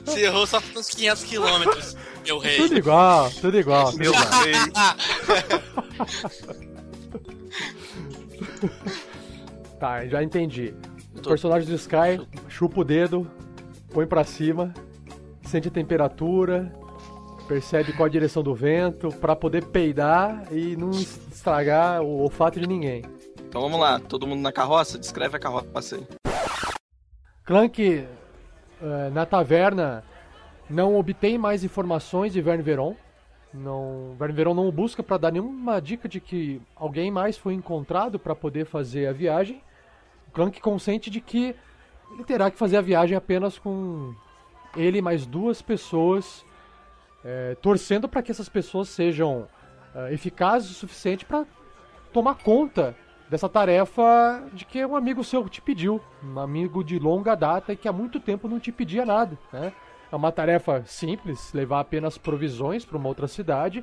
Você 0.04 0.20
errou 0.20 0.46
só 0.46 0.60
uns 0.76 0.88
500 0.88 1.24
quilômetros, 1.24 1.96
meu 2.24 2.38
rei. 2.38 2.56
Tudo 2.58 2.76
igual, 2.76 3.30
tudo 3.30 3.58
igual. 3.58 3.92
Meu 3.94 4.12
rei. 4.12 4.52
Tá, 9.82 10.06
já 10.06 10.22
entendi. 10.22 10.72
O 11.12 11.20
Tô- 11.20 11.30
personagem 11.30 11.68
do 11.68 11.74
Sky 11.74 12.24
chupa 12.48 12.82
o 12.82 12.84
dedo, 12.84 13.28
põe 13.92 14.06
pra 14.06 14.22
cima, 14.22 14.72
sente 15.42 15.66
a 15.66 15.70
temperatura, 15.72 16.72
percebe 17.48 17.92
qual 17.92 18.06
a 18.06 18.08
direção 18.08 18.44
do 18.44 18.54
vento 18.54 19.08
pra 19.08 19.34
poder 19.34 19.64
peidar 19.64 20.44
e 20.52 20.76
não 20.76 20.90
estragar 20.92 22.00
o 22.00 22.20
olfato 22.20 22.60
de 22.60 22.68
ninguém. 22.68 23.02
Então 23.40 23.60
vamos 23.60 23.80
lá, 23.80 23.98
todo 23.98 24.24
mundo 24.24 24.40
na 24.40 24.52
carroça? 24.52 24.96
Descreve 24.96 25.36
a 25.36 25.40
carroça 25.40 25.96
aí. 25.96 26.06
Clank, 27.44 28.06
eh, 28.80 29.10
na 29.12 29.26
taverna, 29.26 30.04
não 30.70 30.96
obtém 30.96 31.36
mais 31.36 31.64
informações 31.64 32.32
de 32.32 32.40
Verne 32.40 32.62
Veron. 32.62 32.94
Não, 33.52 34.14
Verne 34.16 34.32
Veron 34.32 34.54
não 34.54 34.68
o 34.68 34.70
busca 34.70 35.02
para 35.02 35.16
dar 35.18 35.32
nenhuma 35.32 35.82
dica 35.82 36.08
de 36.08 36.20
que 36.20 36.62
alguém 36.76 37.10
mais 37.10 37.36
foi 37.36 37.52
encontrado 37.54 38.16
para 38.16 38.36
poder 38.36 38.64
fazer 38.64 39.08
a 39.08 39.12
viagem. 39.12 39.60
Clank 40.32 40.60
consente 40.60 41.10
de 41.10 41.20
que 41.20 41.54
ele 42.12 42.24
terá 42.24 42.50
que 42.50 42.58
fazer 42.58 42.76
a 42.76 42.82
viagem 42.82 43.16
apenas 43.16 43.58
com 43.58 44.14
ele 44.76 44.98
e 44.98 45.02
mais 45.02 45.26
duas 45.26 45.62
pessoas, 45.62 46.44
eh, 47.24 47.56
torcendo 47.60 48.08
para 48.08 48.22
que 48.22 48.30
essas 48.30 48.48
pessoas 48.48 48.88
sejam 48.88 49.46
eh, 49.94 50.14
eficazes 50.14 50.70
o 50.70 50.74
suficiente 50.74 51.24
para 51.24 51.46
tomar 52.12 52.34
conta 52.36 52.96
dessa 53.28 53.48
tarefa 53.48 54.44
de 54.52 54.64
que 54.64 54.84
um 54.84 54.94
amigo 54.94 55.24
seu 55.24 55.48
te 55.48 55.62
pediu, 55.62 56.00
um 56.22 56.38
amigo 56.38 56.84
de 56.84 56.98
longa 56.98 57.34
data 57.34 57.72
e 57.72 57.76
que 57.76 57.88
há 57.88 57.92
muito 57.92 58.20
tempo 58.20 58.46
não 58.46 58.60
te 58.60 58.70
pedia 58.70 59.06
nada, 59.06 59.38
né? 59.52 59.72
É 60.10 60.16
uma 60.16 60.30
tarefa 60.30 60.82
simples, 60.84 61.54
levar 61.54 61.80
apenas 61.80 62.18
provisões 62.18 62.84
para 62.84 62.98
uma 62.98 63.08
outra 63.08 63.26
cidade. 63.26 63.82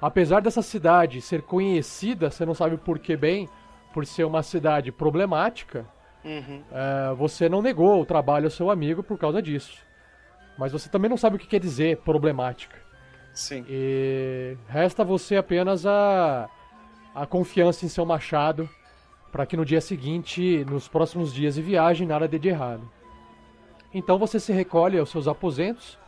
Apesar 0.00 0.42
dessa 0.42 0.60
cidade 0.60 1.22
ser 1.22 1.40
conhecida, 1.40 2.30
você 2.30 2.44
não 2.44 2.52
sabe 2.52 2.76
por 2.76 2.98
que 2.98 3.16
bem, 3.16 3.48
por 3.94 4.04
ser 4.04 4.24
uma 4.24 4.42
cidade 4.42 4.90
problemática, 4.90 5.86
Uhum. 6.24 6.62
é, 6.72 7.14
você 7.14 7.50
não 7.50 7.60
negou 7.62 8.00
o 8.00 8.06
trabalho 8.06 8.46
ao 8.46 8.50
seu 8.50 8.70
amigo 8.70 9.02
por 9.02 9.16
causa 9.16 9.40
disso. 9.40 9.78
Mas 10.58 10.72
você 10.72 10.88
também 10.88 11.08
não 11.08 11.16
sabe 11.16 11.36
o 11.36 11.38
que 11.38 11.46
quer 11.46 11.60
dizer 11.60 11.98
problemática. 11.98 12.76
Sim. 13.32 13.64
E 13.68 14.56
resta 14.68 15.04
você 15.04 15.36
apenas 15.36 15.86
a, 15.86 16.48
a 17.14 17.26
confiança 17.26 17.84
em 17.84 17.88
seu 17.88 18.04
machado 18.04 18.68
para 19.30 19.44
que 19.46 19.56
no 19.56 19.64
dia 19.64 19.80
seguinte, 19.80 20.64
nos 20.64 20.88
próximos 20.88 21.32
dias 21.32 21.56
de 21.56 21.62
viagem, 21.62 22.06
nada 22.06 22.26
dê 22.26 22.38
de 22.38 22.48
errado. 22.48 22.90
Então 23.92 24.18
você 24.18 24.40
se 24.40 24.52
recolhe 24.52 24.98
aos 24.98 25.10
seus 25.10 25.28
aposentos, 25.28 25.98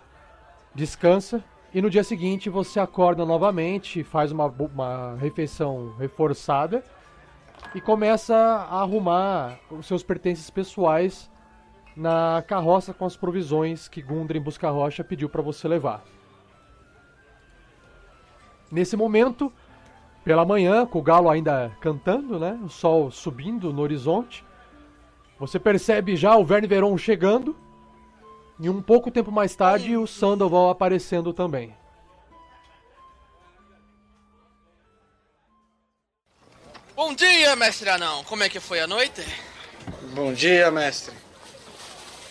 descansa 0.74 1.44
e 1.74 1.82
no 1.82 1.90
dia 1.90 2.02
seguinte 2.02 2.48
você 2.48 2.80
acorda 2.80 3.24
novamente, 3.24 4.02
faz 4.02 4.32
uma, 4.32 4.46
uma 4.46 5.16
refeição 5.16 5.94
reforçada 5.98 6.82
e 7.74 7.80
começa 7.80 8.34
a 8.34 8.80
arrumar 8.80 9.58
os 9.70 9.86
seus 9.86 10.02
pertences 10.02 10.48
pessoais 10.50 11.30
na 11.96 12.44
carroça 12.46 12.92
com 12.92 13.04
as 13.04 13.16
provisões 13.16 13.88
que 13.88 14.02
Gundren 14.02 14.40
Busca 14.40 14.70
Rocha 14.70 15.02
pediu 15.02 15.28
para 15.28 15.42
você 15.42 15.66
levar. 15.66 16.04
Nesse 18.70 18.96
momento, 18.96 19.52
pela 20.24 20.44
manhã, 20.44 20.84
com 20.84 20.98
o 20.98 21.02
galo 21.02 21.30
ainda 21.30 21.70
cantando, 21.80 22.38
né? 22.38 22.58
O 22.64 22.68
sol 22.68 23.10
subindo 23.10 23.72
no 23.72 23.80
horizonte, 23.80 24.44
você 25.38 25.58
percebe 25.58 26.16
já 26.16 26.36
o 26.36 26.44
Verne 26.44 26.66
Veron 26.66 26.96
chegando 26.98 27.56
e 28.58 28.68
um 28.68 28.82
pouco 28.82 29.10
tempo 29.10 29.30
mais 29.30 29.54
tarde 29.54 29.96
o 29.96 30.06
Sandoval 30.06 30.70
aparecendo 30.70 31.32
também. 31.32 31.74
Bom 36.96 37.14
dia, 37.14 37.54
mestre 37.54 37.90
anão. 37.90 38.24
Como 38.24 38.42
é 38.42 38.48
que 38.48 38.58
foi 38.58 38.80
a 38.80 38.86
noite? 38.86 39.22
Bom 40.14 40.32
dia, 40.32 40.70
mestre. 40.70 41.14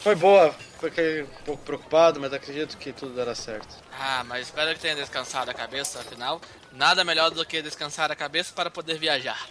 Foi 0.02 0.16
boa. 0.16 0.52
Fiquei 0.80 1.22
um 1.24 1.28
pouco 1.46 1.64
preocupado, 1.64 2.20
mas 2.20 2.34
acredito 2.34 2.76
que 2.78 2.92
tudo 2.92 3.16
dará 3.16 3.34
certo. 3.36 3.76
Ah, 3.94 4.24
mas 4.24 4.48
espero 4.48 4.74
que 4.74 4.80
tenha 4.82 4.96
descansado 4.96 5.50
a 5.50 5.54
cabeça, 5.54 6.00
afinal, 6.00 6.42
nada 6.72 7.04
melhor 7.04 7.30
do 7.30 7.46
que 7.46 7.62
descansar 7.62 8.12
a 8.12 8.16
cabeça 8.16 8.52
para 8.54 8.70
poder 8.72 8.98
viajar. 8.98 9.48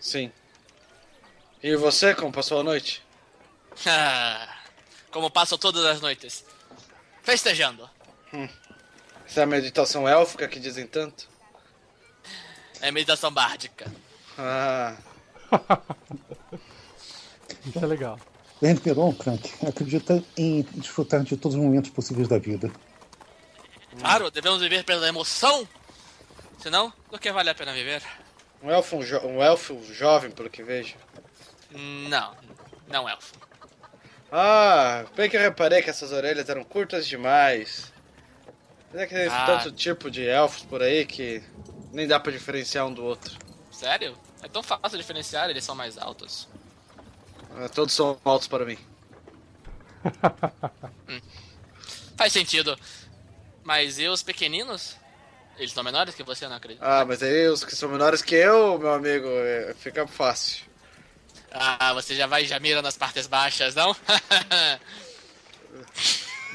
Sim. 0.00 0.32
E 1.62 1.76
você, 1.76 2.14
como 2.14 2.32
passou 2.32 2.60
a 2.60 2.64
noite? 2.64 3.02
Ah, 3.86 4.56
Como 5.10 5.28
passo 5.30 5.58
todas 5.58 5.84
as 5.84 6.00
noites. 6.00 6.44
Festejando. 7.22 7.90
Essa 9.26 9.40
é 9.40 9.42
a 9.42 9.46
meditação 9.46 10.08
élfica 10.08 10.46
que 10.46 10.60
dizem 10.60 10.86
tanto? 10.86 11.28
É 12.80 12.90
meditação 12.92 13.32
bárdica. 13.32 13.90
Ah, 14.38 14.96
Isso 17.66 17.78
é 17.82 17.86
legal. 17.86 18.18
Verne 18.60 18.80
Peron, 18.80 19.12
Crank, 19.14 19.52
acredita 19.66 20.22
em 20.36 20.62
desfrutar 20.74 21.22
de 21.22 21.36
todos 21.36 21.56
os 21.56 21.62
momentos 21.62 21.90
possíveis 21.90 22.28
da 22.28 22.38
vida. 22.38 22.70
Claro, 23.98 24.30
devemos 24.30 24.60
viver 24.60 24.84
pela 24.84 25.06
emoção. 25.08 25.68
Senão, 26.58 26.92
do 27.10 27.18
que 27.18 27.30
vale 27.32 27.50
a 27.50 27.54
pena 27.54 27.72
viver? 27.72 28.02
um 28.62 28.70
elfo, 28.70 29.02
jo 29.04 29.18
um 29.18 29.42
elfo 29.42 29.78
jovem, 29.92 30.30
pelo 30.30 30.48
que 30.48 30.62
vejo. 30.62 30.94
Não, 31.70 32.34
não 32.88 33.06
elfo. 33.08 33.34
Ah, 34.32 35.04
bem 35.14 35.28
que 35.28 35.36
eu 35.36 35.40
reparei 35.40 35.82
que 35.82 35.90
essas 35.90 36.10
orelhas 36.12 36.48
eram 36.48 36.64
curtas 36.64 37.06
demais. 37.06 37.92
É 38.94 39.06
que 39.06 39.14
tem 39.14 39.26
Ah. 39.28 39.44
tanto 39.46 39.70
tipo 39.72 40.10
de 40.10 40.26
elfos 40.26 40.62
por 40.62 40.82
aí 40.82 41.04
que 41.04 41.42
nem 41.92 42.06
dá 42.06 42.18
pra 42.18 42.32
diferenciar 42.32 42.86
um 42.86 42.92
do 42.94 43.04
outro. 43.04 43.36
Sério? 43.70 44.16
É 44.44 44.48
tão 44.48 44.62
fácil 44.62 44.98
diferenciar, 44.98 45.48
eles 45.48 45.64
são 45.64 45.74
mais 45.74 45.96
altos. 45.96 46.46
Ah, 47.56 47.66
Todos 47.66 47.94
são 47.94 48.20
altos 48.22 48.46
para 48.46 48.66
mim. 48.66 48.76
Faz 52.14 52.30
sentido. 52.30 52.78
Mas 53.62 53.98
e 53.98 54.06
os 54.06 54.22
pequeninos? 54.22 54.96
Eles 55.56 55.72
são 55.72 55.82
menores 55.82 56.14
que 56.14 56.22
você, 56.22 56.46
não 56.46 56.56
acredito. 56.56 56.82
Ah, 56.82 57.06
mas 57.06 57.22
aí 57.22 57.48
os 57.48 57.64
que 57.64 57.74
são 57.74 57.88
menores 57.88 58.20
que 58.20 58.34
eu, 58.34 58.78
meu 58.78 58.92
amigo, 58.92 59.28
é, 59.28 59.74
fica 59.78 60.06
fácil. 60.06 60.66
Ah, 61.50 61.94
você 61.94 62.14
já 62.14 62.26
vai 62.26 62.42
e 62.42 62.46
já 62.46 62.60
mira 62.60 62.82
nas 62.82 62.98
partes 62.98 63.26
baixas, 63.26 63.74
não? 63.74 63.96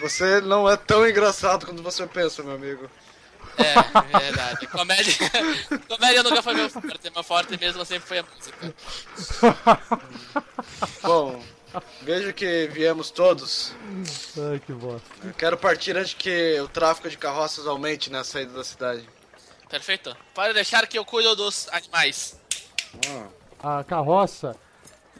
Você 0.01 0.39
não 0.39 0.69
é 0.69 0.77
tão 0.77 1.07
engraçado 1.07 1.65
quanto 1.65 1.83
você 1.83 2.07
pensa, 2.07 2.41
meu 2.41 2.55
amigo. 2.55 2.89
É, 3.57 4.19
verdade. 4.19 4.67
Comédia, 4.67 5.13
comédia 5.87 6.23
nunca 6.23 6.41
foi 6.41 6.53
meu 6.53 6.69
forte. 6.69 7.11
Meu 7.13 7.23
forte 7.23 7.59
mesmo 7.59 7.85
sempre 7.85 8.07
foi 8.07 8.19
a 8.19 8.23
música. 8.23 8.75
Bom, 11.03 11.41
vejo 12.01 12.33
que 12.33 12.67
viemos 12.71 13.11
todos. 13.11 13.73
Ai, 14.51 14.59
que 14.59 14.73
bosta. 14.73 15.07
Eu 15.23 15.33
quero 15.33 15.57
partir 15.57 15.97
antes 15.97 16.13
que 16.13 16.59
o 16.61 16.67
tráfego 16.67 17.09
de 17.09 17.17
carroças 17.17 17.67
aumente 17.67 18.09
na 18.09 18.23
saída 18.23 18.53
da 18.53 18.63
cidade. 18.63 19.07
Perfeito. 19.69 20.15
Pode 20.33 20.53
deixar 20.53 20.87
que 20.87 20.97
eu 20.97 21.05
cuido 21.05 21.35
dos 21.35 21.67
animais. 21.71 22.39
Ah, 23.61 23.79
A 23.79 23.83
carroça, 23.83 24.55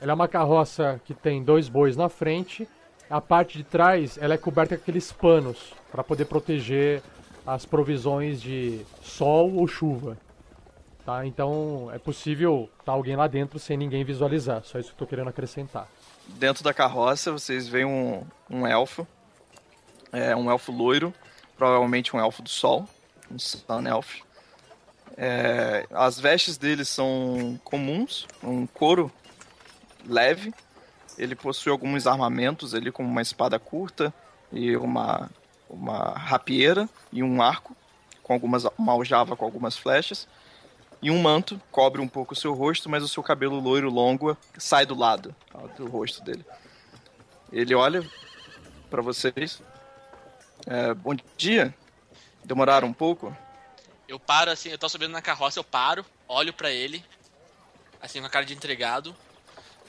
ela 0.01 0.12
é 0.12 0.15
uma 0.15 0.27
carroça 0.27 0.99
que 1.05 1.13
tem 1.13 1.43
dois 1.43 1.67
bois 1.69 1.95
na 1.95 2.10
frente. 2.10 2.67
A 3.10 3.19
parte 3.19 3.58
de 3.58 3.63
trás, 3.63 4.17
ela 4.19 4.34
é 4.34 4.38
coberta 4.38 4.75
com 4.77 4.82
aqueles 4.84 5.12
panos 5.12 5.58
para 5.91 6.03
poder 6.03 6.25
proteger 6.25 7.01
as 7.53 7.65
provisões 7.65 8.41
de 8.41 8.85
sol 9.01 9.53
ou 9.55 9.67
chuva. 9.67 10.17
Tá? 11.05 11.25
Então 11.25 11.89
é 11.91 11.97
possível 11.97 12.69
estar 12.79 12.91
alguém 12.91 13.15
lá 13.15 13.27
dentro 13.27 13.57
sem 13.57 13.75
ninguém 13.75 14.03
visualizar. 14.03 14.63
Só 14.63 14.77
isso 14.77 14.89
que 14.89 14.95
eu 14.95 14.99
tô 14.99 15.07
querendo 15.07 15.29
acrescentar. 15.29 15.88
Dentro 16.27 16.63
da 16.63 16.73
carroça 16.73 17.31
vocês 17.31 17.67
veem 17.67 17.85
um, 17.85 18.23
um 18.49 18.67
elfo. 18.67 19.07
É 20.12 20.35
um 20.35 20.49
elfo 20.49 20.71
loiro, 20.71 21.13
provavelmente 21.57 22.15
um 22.15 22.19
elfo 22.19 22.41
do 22.41 22.49
sol, 22.49 22.88
um 23.31 23.38
Sun 23.38 23.88
Elf. 23.88 24.21
É, 25.17 25.85
as 25.91 26.19
vestes 26.19 26.57
dele 26.57 26.85
são 26.85 27.59
comuns, 27.63 28.27
um 28.43 28.65
couro 28.65 29.12
leve. 30.07 30.53
ele 31.17 31.35
possui 31.35 31.71
alguns 31.71 32.07
armamentos 32.07 32.73
ali, 32.73 32.91
como 32.91 33.09
uma 33.09 33.21
espada 33.21 33.59
curta 33.59 34.13
e 34.51 34.75
uma, 34.77 35.29
uma 35.69 36.13
rapieira 36.13 36.89
e 37.12 37.21
um 37.21 37.41
arco, 37.41 37.75
com 38.23 38.34
algumas, 38.34 38.65
uma 38.77 38.93
aljava 38.93 39.36
com 39.36 39.45
algumas 39.45 39.77
flechas. 39.77 40.27
E 41.01 41.10
um 41.10 41.21
manto 41.21 41.62
cobre 41.71 42.01
um 42.01 42.08
pouco 42.08 42.34
o 42.34 42.36
seu 42.36 42.53
rosto, 42.53 42.89
mas 42.89 43.03
o 43.03 43.08
seu 43.08 43.23
cabelo 43.23 43.60
loiro 43.60 43.89
longo 43.89 44.38
sai 44.58 44.86
do 44.86 44.95
lado 44.95 45.34
do 45.77 45.88
rosto 45.88 46.21
dele. 46.21 46.45
Ele 47.51 47.73
olha 47.73 48.05
para 48.89 49.01
vocês. 49.01 49.62
É, 50.67 50.93
bom 50.93 51.15
dia. 51.38 51.73
Demoraram 52.43 52.88
um 52.88 52.93
pouco? 52.93 53.36
Eu 54.08 54.19
paro 54.19 54.51
assim, 54.51 54.69
eu 54.69 54.77
tô 54.77 54.89
subindo 54.89 55.12
na 55.12 55.21
carroça, 55.21 55.60
eu 55.60 55.63
paro, 55.63 56.03
olho 56.27 56.51
pra 56.51 56.71
ele, 56.71 57.05
assim, 58.01 58.19
com 58.19 58.25
a 58.25 58.29
cara 58.29 58.45
de 58.45 58.53
entregado. 58.53 59.15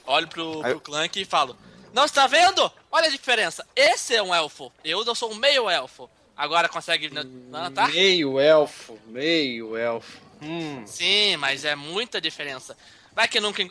Olho 0.05 0.27
pro, 0.27 0.63
Aí 0.63 0.71
pro 0.71 0.79
Clank 0.79 1.19
e 1.19 1.25
falo: 1.25 1.57
Não 1.93 2.05
está 2.05 2.27
vendo? 2.27 2.71
Olha 2.91 3.07
a 3.07 3.11
diferença. 3.11 3.65
Esse 3.75 4.15
é 4.15 4.23
um 4.23 4.33
elfo. 4.33 4.71
Eu 4.83 5.03
não 5.03 5.13
sou 5.15 5.31
um 5.31 5.35
meio 5.35 5.69
elfo. 5.69 6.09
Agora 6.35 6.69
consegue. 6.69 7.09
Não, 7.09 7.71
tá? 7.71 7.87
Meio 7.89 8.39
elfo, 8.39 8.97
meio 9.07 9.75
elfo. 9.77 10.19
Hum. 10.41 10.83
Sim, 10.87 11.37
mas 11.37 11.65
é 11.65 11.75
muita 11.75 12.19
diferença. 12.19 12.75
Vai 13.13 13.27
que 13.27 13.39
nunca. 13.39 13.63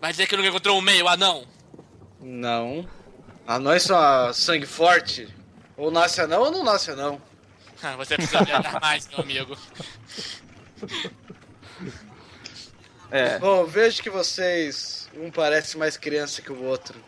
Vai 0.00 0.10
dizer 0.10 0.26
que 0.26 0.36
nunca 0.36 0.48
encontrou 0.48 0.78
um 0.78 0.82
meio 0.82 1.08
anão? 1.08 1.46
Não. 2.20 2.86
Anões 3.46 3.84
são 3.84 3.98
a 3.98 4.32
sangue 4.32 4.66
forte. 4.66 5.28
Ou 5.76 5.90
nasce 5.90 6.20
anão 6.20 6.42
ou 6.42 6.50
não 6.50 6.64
nasce 6.64 6.90
anão. 6.90 7.20
Ah, 7.82 7.96
Você 7.96 8.16
precisa 8.16 8.44
viajar 8.44 8.78
mais, 8.82 9.08
meu 9.08 9.20
amigo. 9.20 9.56
É, 13.10 13.38
Bom, 13.38 13.64
vejo 13.64 14.02
que 14.02 14.10
vocês. 14.10 15.08
Um 15.16 15.30
parece 15.30 15.78
mais 15.78 15.96
criança 15.96 16.42
que 16.42 16.52
o 16.52 16.62
outro. 16.64 17.02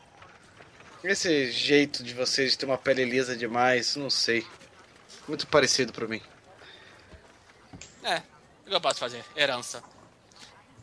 Esse 1.03 1.51
jeito 1.51 2.05
de 2.05 2.13
vocês 2.15 2.53
de 2.53 2.59
ter 2.59 2.67
uma 2.67 2.77
pele 2.77 3.05
lisa 3.05 3.35
demais, 3.37 3.97
não 3.97 4.11
sei. 4.11 4.47
Muito 5.27 5.47
parecido 5.47 5.93
pra 5.93 6.07
mim. 6.07 6.21
É, 8.03 8.19
o 8.67 8.69
que 8.69 8.75
eu 8.75 8.81
posso 8.81 9.01
fazer? 9.01 9.25
Herança. 9.35 9.83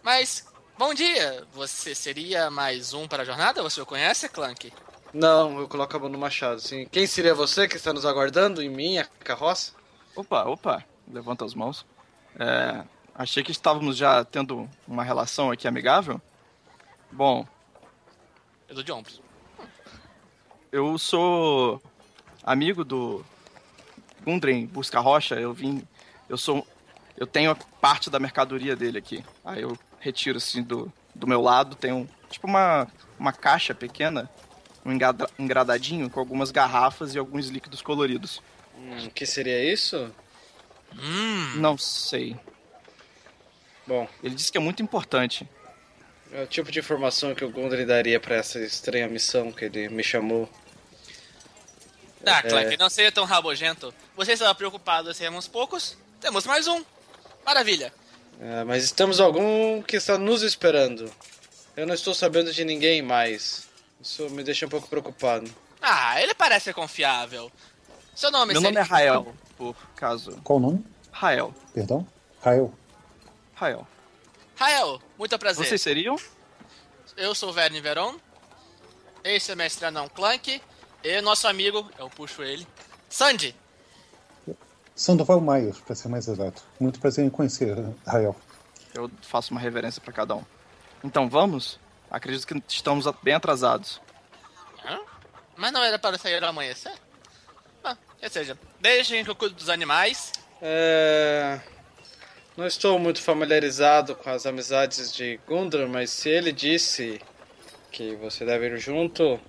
Mas, 0.01 0.47
bom 0.77 0.93
dia! 0.93 1.45
Você 1.53 1.93
seria 1.93 2.49
mais 2.49 2.93
um 2.93 3.07
para 3.07 3.23
a 3.23 3.25
jornada? 3.25 3.61
Você 3.61 3.79
o 3.79 3.85
conhece, 3.85 4.27
Clank? 4.29 4.73
Não, 5.13 5.59
eu 5.59 5.67
coloco 5.67 5.95
a 5.95 5.99
mão 5.99 6.09
no 6.09 6.17
machado, 6.17 6.55
assim. 6.55 6.85
Quem 6.87 7.05
seria 7.05 7.33
você 7.35 7.67
que 7.67 7.75
está 7.75 7.93
nos 7.93 8.05
aguardando 8.05 8.61
em 8.61 8.69
minha 8.69 9.05
carroça? 9.23 9.73
Opa, 10.15 10.43
opa, 10.45 10.83
levanta 11.07 11.45
as 11.45 11.53
mãos. 11.53 11.85
É, 12.39 12.83
achei 13.13 13.43
que 13.43 13.51
estávamos 13.51 13.97
já 13.97 14.25
tendo 14.25 14.67
uma 14.87 15.03
relação 15.03 15.51
aqui 15.51 15.67
amigável. 15.67 16.19
Bom, 17.11 17.47
Eu 18.67 18.75
dou 18.75 18.83
de 18.83 18.91
ombros. 18.91 19.21
Eu 20.71 20.97
sou 20.97 21.81
amigo 22.43 22.83
do 22.83 23.25
Gundren 24.23 24.65
Busca 24.65 24.99
Rocha. 24.99 25.35
Eu 25.35 25.53
vim, 25.53 25.81
eu 26.29 26.37
sou, 26.37 26.65
eu 27.17 27.25
tenho 27.27 27.55
parte 27.81 28.09
da 28.09 28.19
mercadoria 28.19 28.75
dele 28.75 28.97
aqui. 28.97 29.23
Aí 29.43 29.61
eu 29.61 29.77
retiro 29.99 30.37
assim 30.37 30.61
do, 30.63 30.91
do 31.15 31.27
meu 31.27 31.41
lado, 31.41 31.75
tem 31.75 31.91
um 31.91 32.07
tipo 32.29 32.47
uma 32.47 32.87
uma 33.19 33.33
caixa 33.33 33.73
pequena, 33.73 34.29
um 34.85 34.91
engrada- 34.91 35.29
engradadinho 35.39 36.07
com 36.09 36.19
algumas 36.19 36.51
garrafas 36.51 37.15
e 37.15 37.17
alguns 37.19 37.47
líquidos 37.47 37.81
coloridos. 37.81 38.41
Hum, 38.77 39.09
que 39.13 39.25
seria 39.25 39.73
isso? 39.73 40.13
Hum, 40.95 41.53
Não 41.55 41.77
sei. 41.77 42.35
Bom, 43.87 44.07
Ele 44.21 44.35
disse 44.35 44.51
que 44.51 44.57
é 44.57 44.61
muito 44.61 44.83
importante. 44.83 45.49
É 46.31 46.43
o 46.43 46.47
tipo 46.47 46.71
de 46.71 46.79
informação 46.79 47.33
que 47.33 47.45
o 47.45 47.49
Gundry 47.49 47.85
daria 47.85 48.19
pra 48.19 48.35
essa 48.35 48.59
estranha 48.59 49.07
missão 49.07 49.51
que 49.51 49.65
ele 49.65 49.89
me 49.89 50.03
chamou. 50.03 50.49
Ah, 52.25 52.41
Clank, 52.41 52.75
não 52.77 52.89
seja 52.89 53.11
tão 53.11 53.23
rabugento. 53.23 53.93
Você 54.15 54.33
estava 54.33 54.53
preocupado 54.53 55.09
em 55.09 55.13
sermos 55.13 55.47
poucos? 55.47 55.97
Temos 56.19 56.45
mais 56.45 56.67
um. 56.67 56.83
Maravilha. 57.45 57.93
É, 58.39 58.63
mas 58.63 58.83
estamos 58.83 59.19
algum 59.19 59.81
que 59.81 59.95
está 59.95 60.17
nos 60.17 60.41
esperando. 60.43 61.09
Eu 61.75 61.87
não 61.87 61.93
estou 61.93 62.13
sabendo 62.13 62.51
de 62.51 62.65
ninguém 62.65 63.01
mais. 63.01 63.67
Isso 64.01 64.29
me 64.29 64.43
deixa 64.43 64.65
um 64.65 64.69
pouco 64.69 64.87
preocupado. 64.87 65.49
Ah, 65.81 66.21
ele 66.21 66.33
parece 66.33 66.73
confiável. 66.73 67.51
Seu 68.15 68.31
nome 68.31 68.53
Meu 68.53 68.61
seria... 68.61 68.79
nome 68.79 68.85
é 68.85 68.89
Rael, 68.89 69.35
por 69.57 69.75
caso. 69.95 70.39
Qual 70.43 70.57
o 70.57 70.61
nome? 70.61 70.83
Rael. 71.11 71.53
Perdão? 71.73 72.05
Rael. 72.41 72.73
Rael. 73.55 73.87
Rael, 74.57 74.99
muito 75.17 75.37
prazer. 75.37 75.65
Vocês 75.65 75.81
seriam? 75.81 76.15
Eu 77.15 77.33
sou 77.35 77.49
o 77.49 77.53
Verne 77.53 77.79
Veron. 77.79 78.15
Esse 79.23 79.51
é 79.51 79.53
o 79.53 79.57
mestre 79.57 79.85
anão 79.85 80.09
Clank. 80.09 80.61
E 81.03 81.21
nosso 81.21 81.47
amigo, 81.47 81.89
eu 81.97 82.09
puxo 82.09 82.41
ele, 82.41 82.67
Sandy. 83.07 83.55
Sandoval 84.95 85.39
Maier, 85.39 85.75
para 85.85 85.95
ser 85.95 86.07
mais 86.07 86.27
exato. 86.27 86.63
Muito 86.79 86.99
prazer 86.99 87.23
em 87.23 87.29
conhecer, 87.29 87.77
Rael. 88.05 88.35
Eu 88.95 89.11
faço 89.21 89.51
uma 89.51 89.61
reverência 89.61 90.01
pra 90.01 90.11
cada 90.11 90.35
um. 90.35 90.43
Então 91.03 91.29
vamos? 91.29 91.79
Acredito 92.09 92.47
que 92.47 92.63
estamos 92.67 93.05
bem 93.21 93.35
atrasados. 93.35 94.01
Hã? 94.83 94.99
Mas 95.55 95.71
não 95.71 95.83
era 95.83 95.99
para 95.99 96.17
sair 96.17 96.43
ao 96.43 96.49
amanhecer? 96.49 96.93
Ah, 97.83 97.95
ou 98.23 98.29
seja, 98.29 98.57
deixem 98.79 99.23
que 99.23 99.29
eu 99.29 99.35
cuido 99.35 99.53
dos 99.53 99.69
animais. 99.69 100.31
É... 100.59 101.59
Não 102.57 102.65
estou 102.65 102.97
muito 102.97 103.21
familiarizado 103.21 104.15
com 104.15 104.29
as 104.31 104.45
amizades 104.47 105.13
de 105.13 105.39
Gundra, 105.47 105.87
mas 105.87 106.09
se 106.09 106.27
ele 106.29 106.51
disse 106.51 107.21
que 107.91 108.15
você 108.15 108.43
deve 108.45 108.67
ir 108.67 108.77
junto, 108.79 109.39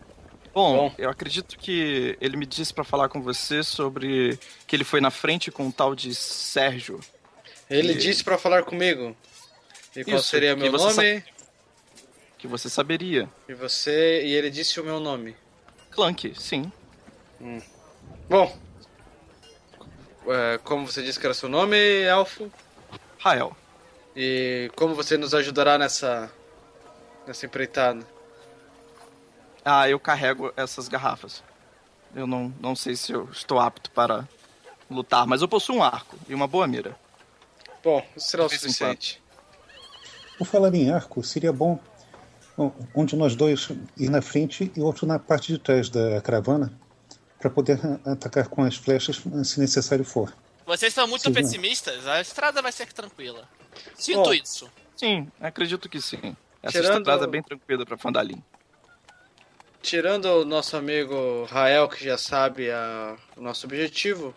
Bom, 0.53 0.77
Bom. 0.89 0.95
eu 0.99 1.09
acredito 1.09 1.57
que 1.59 2.17
ele 2.21 2.37
me 2.37 2.45
disse 2.45 2.73
pra 2.75 2.83
falar 2.85 3.09
com 3.09 3.21
você 3.23 3.63
sobre 3.63 4.39
que 4.67 4.75
ele 4.77 4.85
foi 4.85 5.01
na 5.01 5.11
frente 5.11 5.51
com 5.51 5.65
um 5.67 5.71
tal 5.71 5.95
de 5.95 6.15
Sérgio. 6.15 7.01
ele 7.71 7.93
E- 7.93 7.97
disse 7.97 8.23
pra 8.25 8.37
falar 8.39 8.63
comigo. 8.65 9.17
E 9.97 10.05
qual 10.05 10.17
Isso, 10.19 10.29
seria 10.29 10.55
que 10.55 10.61
meu 10.63 10.73
nome? 10.73 11.25
Que 12.39 12.47
você 12.47 12.69
saberia. 12.69 13.29
E 13.49 13.55
você 13.55 14.23
e 14.25 14.33
ele 14.35 14.51
disse 14.51 14.81
o 14.81 14.85
meu 14.85 15.01
nome. 15.01 15.35
Clank, 15.91 16.35
sim. 16.39 16.71
Bom, 18.29 18.57
é, 20.29 20.59
como 20.65 20.87
você 20.87 21.03
disse 21.03 21.19
que 21.21 21.27
era 21.27 21.35
seu 21.35 21.49
nome, 21.49 21.77
Elfo, 22.03 22.51
Rael. 23.19 23.57
e 24.15 24.71
como 24.77 24.95
você 24.95 25.17
nos 25.17 25.35
ajudará 25.35 25.77
nessa 25.77 26.31
nessa 27.27 27.47
empreitada? 27.47 28.07
Ah, 29.65 29.89
eu 29.89 30.01
carrego 30.01 30.53
essas 30.57 30.89
garrafas. 30.89 31.43
Eu 32.15 32.27
não, 32.27 32.53
não 32.59 32.75
sei 32.75 32.97
se 32.97 33.13
eu 33.13 33.29
estou 33.31 33.59
apto 33.59 33.91
para 33.91 34.27
lutar, 34.91 35.27
mas 35.27 35.43
eu 35.43 35.49
possuo 35.49 35.77
um 35.77 35.83
arco 35.83 36.17
e 36.27 36.35
uma 36.35 36.47
boa 36.47 36.67
mira. 36.67 36.97
Bom, 37.85 38.03
isso 38.17 38.31
será 38.31 38.47
o 38.47 38.49
suficiente. 38.49 39.23
Por 40.39 40.47
falar 40.47 40.75
em 40.75 40.91
arco, 40.91 41.23
seria 41.23 41.53
bom 41.53 41.79
um 42.57 42.73
um 42.95 43.05
de 43.05 43.15
nós 43.15 43.37
dois 43.37 43.69
ir 43.97 44.09
na 44.09 44.23
frente 44.23 44.73
e 44.75 44.81
outro 44.81 45.07
na 45.07 45.19
parte 45.19 45.53
de 45.53 45.59
trás 45.59 45.91
da 45.91 46.21
caravana 46.23 46.73
para 47.39 47.51
poder 47.51 47.79
atacar 48.05 48.49
com 48.49 48.63
as 48.63 48.77
flechas 48.77 49.23
se 49.45 49.61
necessário 49.61 50.05
for. 50.05 50.33
Vocês 50.69 50.93
são 50.93 51.07
muito 51.09 51.23
Sim. 51.23 51.33
pessimistas, 51.33 52.07
a 52.07 52.21
estrada 52.21 52.61
vai 52.61 52.71
ser 52.71 52.93
tranquila. 52.93 53.49
Sinto 53.95 54.25
Bom. 54.25 54.35
isso. 54.35 54.71
Sim, 54.95 55.27
acredito 55.41 55.89
que 55.89 55.99
sim. 55.99 56.37
Essa 56.63 56.83
Tirando- 56.83 56.99
estrada 56.99 57.25
é 57.25 57.27
bem 57.27 57.43
tranquila 57.43 57.87
para 57.87 57.97
Fandalim. 57.97 58.45
Tirando 59.81 60.27
o 60.27 60.45
nosso 60.45 60.77
amigo 60.77 61.47
Rael, 61.51 61.89
que 61.89 62.05
já 62.05 62.19
sabe 62.19 62.71
a- 62.71 63.17
o 63.35 63.41
nosso 63.41 63.65
objetivo, 63.65 64.35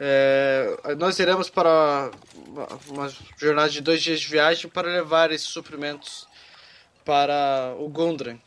é, 0.00 0.76
nós 0.98 1.16
iremos 1.20 1.48
para 1.48 2.10
uma, 2.34 2.66
uma 2.88 3.12
jornada 3.36 3.68
de 3.70 3.80
dois 3.80 4.02
dias 4.02 4.18
de 4.18 4.26
viagem 4.26 4.68
para 4.68 4.88
levar 4.88 5.30
esses 5.30 5.46
suprimentos 5.46 6.26
para 7.04 7.72
o 7.78 7.88
Gundren. 7.88 8.40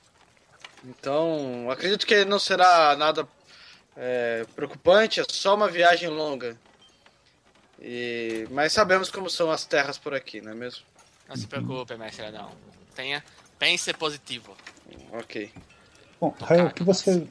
Então, 0.83 1.71
acredito 1.71 2.05
que 2.05 2.25
não 2.25 2.39
será 2.39 2.93
nada 2.97 3.25
é, 3.95 4.45
preocupante, 4.53 5.21
é 5.21 5.23
só 5.29 5.55
uma 5.55 5.69
viagem 5.69 6.09
longa. 6.09 6.57
E, 7.81 8.47
mas 8.51 8.73
sabemos 8.73 9.09
como 9.09 9.29
são 9.29 9.49
as 9.49 9.65
terras 9.65 9.97
por 9.97 10.13
aqui, 10.13 10.39
não 10.39 10.51
é 10.51 10.55
mesmo? 10.55 10.83
Não 11.27 11.35
se 11.35 11.47
preocupe, 11.47 11.95
mestre 11.97 12.25
anão. 12.25 12.51
Tenha, 12.93 13.23
pense 13.57 13.91
positivo. 13.93 14.55
Ok. 15.11 15.51
Bom, 16.19 16.35
Rael, 16.39 16.67
o 16.67 16.73
que 16.73 16.83
você, 16.83 17.17
o 17.17 17.27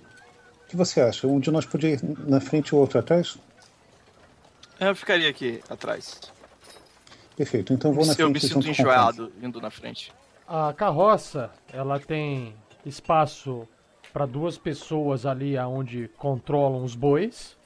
que 0.69 0.77
você 0.77 1.01
acha? 1.01 1.27
Um 1.27 1.39
de 1.39 1.51
nós 1.51 1.65
podia 1.65 1.91
ir 1.91 2.01
na 2.03 2.41
frente 2.41 2.71
e 2.71 2.75
o 2.75 2.79
outro 2.79 2.99
atrás? 2.99 3.39
Eu 4.81 4.97
ficaria 4.97 5.29
aqui 5.29 5.63
atrás. 5.69 6.21
Perfeito, 7.37 7.73
então 7.73 7.93
vou 7.93 8.05
na 8.05 8.15
eu 8.19 8.29
me 8.29 8.41
frente 8.41 8.53
sinto 8.53 8.69
enjoado 8.69 9.33
indo 9.41 9.61
na 9.61 9.71
frente. 9.71 10.13
A 10.49 10.73
carroça, 10.73 11.51
ela 11.73 12.01
tem 12.01 12.57
espaço 12.85 13.69
para 14.13 14.27
duas 14.27 14.59
pessoas 14.59 15.25
ali 15.25 15.57
aonde 15.57 16.09
controlam 16.17 16.83
os 16.83 16.95
bois. 16.97 17.57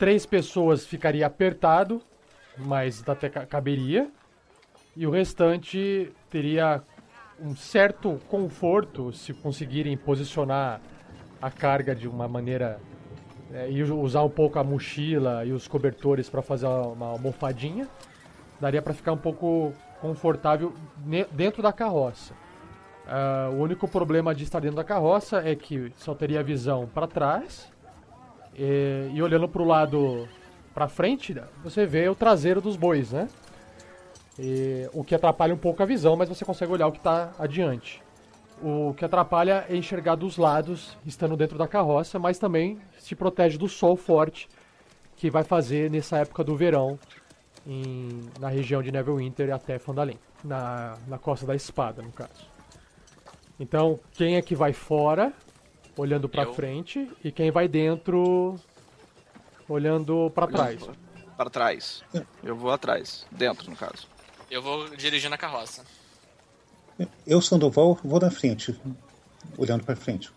Três 0.00 0.24
pessoas 0.24 0.86
ficaria 0.86 1.26
apertado, 1.26 2.00
mas 2.56 3.06
até 3.06 3.28
ca- 3.28 3.44
caberia. 3.44 4.10
E 4.96 5.06
o 5.06 5.10
restante 5.10 6.10
teria 6.30 6.82
um 7.38 7.54
certo 7.54 8.18
conforto 8.26 9.12
se 9.12 9.34
conseguirem 9.34 9.94
posicionar 9.98 10.80
a 11.40 11.50
carga 11.50 11.94
de 11.94 12.08
uma 12.08 12.26
maneira 12.26 12.80
é, 13.52 13.70
e 13.70 13.82
usar 13.82 14.22
um 14.22 14.30
pouco 14.30 14.58
a 14.58 14.64
mochila 14.64 15.44
e 15.44 15.52
os 15.52 15.68
cobertores 15.68 16.30
para 16.30 16.40
fazer 16.40 16.66
uma 16.66 17.08
almofadinha, 17.08 17.86
daria 18.58 18.80
para 18.80 18.94
ficar 18.94 19.12
um 19.12 19.18
pouco 19.18 19.70
confortável 20.00 20.72
dentro 21.30 21.62
da 21.62 21.74
carroça. 21.74 22.32
Uh, 23.04 23.54
o 23.54 23.62
único 23.62 23.86
problema 23.86 24.34
de 24.34 24.44
estar 24.44 24.60
dentro 24.60 24.76
da 24.76 24.84
carroça 24.84 25.46
é 25.46 25.54
que 25.54 25.92
só 25.96 26.14
teria 26.14 26.42
visão 26.42 26.86
para 26.86 27.06
trás 27.06 27.70
e, 28.60 29.10
e 29.14 29.22
olhando 29.22 29.48
para 29.48 29.62
o 29.62 29.64
lado 29.64 30.28
para 30.74 30.86
frente, 30.86 31.34
você 31.64 31.86
vê 31.86 32.08
o 32.10 32.14
traseiro 32.14 32.60
dos 32.60 32.76
bois, 32.76 33.10
né? 33.10 33.26
E, 34.38 34.86
o 34.92 35.02
que 35.02 35.14
atrapalha 35.14 35.54
um 35.54 35.58
pouco 35.58 35.82
a 35.82 35.86
visão, 35.86 36.14
mas 36.14 36.28
você 36.28 36.44
consegue 36.44 36.70
olhar 36.70 36.86
o 36.86 36.92
que 36.92 36.98
está 36.98 37.32
adiante. 37.38 38.02
O 38.62 38.92
que 38.92 39.02
atrapalha 39.02 39.64
é 39.66 39.74
enxergar 39.74 40.14
dos 40.14 40.36
lados, 40.36 40.96
estando 41.06 41.38
dentro 41.38 41.56
da 41.56 41.66
carroça, 41.66 42.18
mas 42.18 42.38
também 42.38 42.78
se 42.98 43.14
protege 43.14 43.56
do 43.56 43.66
sol 43.66 43.96
forte 43.96 44.46
que 45.16 45.30
vai 45.30 45.42
fazer 45.42 45.90
nessa 45.90 46.18
época 46.18 46.44
do 46.44 46.54
verão 46.54 46.98
em, 47.66 48.20
na 48.38 48.48
região 48.48 48.82
de 48.82 48.92
Neverwinter 48.92 49.54
até 49.54 49.78
Fandalin, 49.78 50.18
na, 50.44 50.98
na 51.08 51.18
costa 51.18 51.46
da 51.46 51.54
espada, 51.54 52.02
no 52.02 52.12
caso. 52.12 52.50
Então, 53.58 53.98
quem 54.12 54.36
é 54.36 54.42
que 54.42 54.54
vai 54.54 54.74
fora, 54.74 55.32
olhando 56.00 56.28
para 56.28 56.52
frente, 56.52 57.08
e 57.22 57.30
quem 57.30 57.50
vai 57.50 57.68
dentro, 57.68 58.56
olhando 59.68 60.30
para 60.34 60.46
trás? 60.46 60.88
Para 61.36 61.50
trás. 61.50 62.02
Eu 62.42 62.56
vou 62.56 62.70
atrás, 62.70 63.26
dentro, 63.30 63.70
no 63.70 63.76
caso. 63.76 64.08
Eu 64.50 64.62
vou 64.62 64.88
dirigindo 64.96 65.34
a 65.34 65.38
carroça. 65.38 65.84
Eu, 67.26 67.40
Sandoval, 67.40 67.98
vou 68.02 68.18
na 68.18 68.30
frente, 68.30 68.78
olhando 69.56 69.84
para 69.84 69.94
frente. 69.94 70.30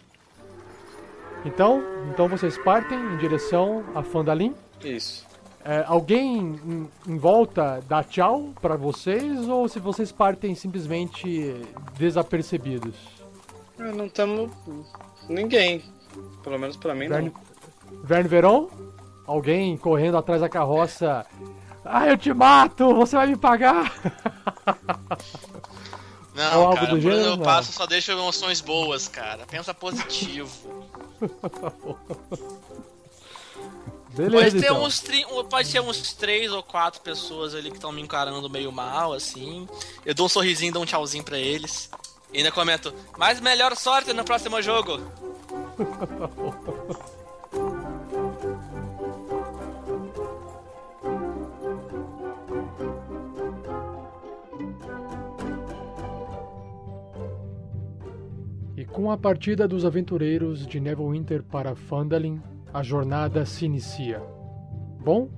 Então, 1.46 1.82
então 2.12 2.28
vocês 2.28 2.58
partem 2.58 2.98
em 2.98 3.18
direção 3.18 3.84
a 3.96 4.04
Fandalin? 4.04 4.54
Isso. 4.84 5.26
É, 5.66 5.84
alguém 5.88 6.38
em, 6.38 6.90
em, 7.08 7.18
volta 7.18 7.82
dá 7.88 8.04
tchau 8.04 8.54
para 8.62 8.76
vocês 8.76 9.48
ou 9.48 9.68
se 9.70 9.80
vocês 9.80 10.12
partem 10.12 10.56
simplesmente 10.56 11.56
desapercebidos? 11.98 12.96
É, 13.80 13.92
não 13.92 14.10
temos 14.10 14.52
ninguém, 15.30 15.84
pelo 16.44 16.58
menos 16.58 16.78
para 16.78 16.94
mim 16.94 17.08
Verne, 17.08 17.34
não. 17.34 18.04
Verne 18.04 18.30
Veron? 18.30 18.70
Alguém 19.26 19.78
correndo 19.78 20.18
atrás 20.18 20.42
da 20.42 20.50
carroça? 20.50 21.26
Ah, 21.86 22.08
eu 22.08 22.18
te 22.18 22.34
mato, 22.34 22.94
você 22.94 23.16
vai 23.16 23.28
me 23.28 23.38
pagar. 23.38 23.94
Não, 26.34 26.64
Ou 26.64 26.74
cara, 26.74 26.88
do 26.88 27.00
gênero, 27.00 27.22
eu 27.22 27.38
passo 27.38 27.72
só 27.72 27.86
deixa 27.86 28.12
emoções 28.12 28.60
boas, 28.60 29.08
cara. 29.08 29.46
Pensa 29.46 29.72
positivo. 29.72 30.50
Beleza, 34.16 34.44
pode, 34.44 34.52
ter 34.62 34.66
então. 34.68 34.84
uns 34.84 35.00
tri... 35.00 35.26
pode 35.50 35.72
ter 35.72 35.80
uns 35.80 36.14
três 36.14 36.52
ou 36.52 36.62
quatro 36.62 37.02
pessoas 37.02 37.56
ali 37.56 37.70
que 37.70 37.78
estão 37.78 37.92
me 37.92 38.02
encarando 38.02 38.48
meio 38.50 38.72
mal, 38.72 39.14
assim. 39.14 39.68
Eu 40.06 40.14
dou 40.14 40.28
um 40.28 40.30
sorrisinho, 40.30 40.72
dou 40.72 40.84
um 40.84 40.86
tchauzinho 40.86 41.24
pra 41.24 41.38
eles. 41.38 41.90
E 42.34 42.38
ainda 42.38 42.52
comento, 42.52 42.94
mas 43.18 43.40
melhor 43.40 43.76
sorte 43.76 44.12
no 44.14 44.24
próximo 44.24 44.62
jogo. 44.62 45.00
Com 58.94 59.12
a 59.12 59.18
partida 59.18 59.68
dos 59.68 59.84
aventureiros 59.84 60.66
de 60.66 60.80
Neverwinter 60.80 61.44
para 61.44 61.76
Phandalin, 61.76 62.40
a 62.74 62.82
jornada 62.82 63.46
se 63.46 63.66
inicia. 63.66 64.22
Bom, 65.04 65.30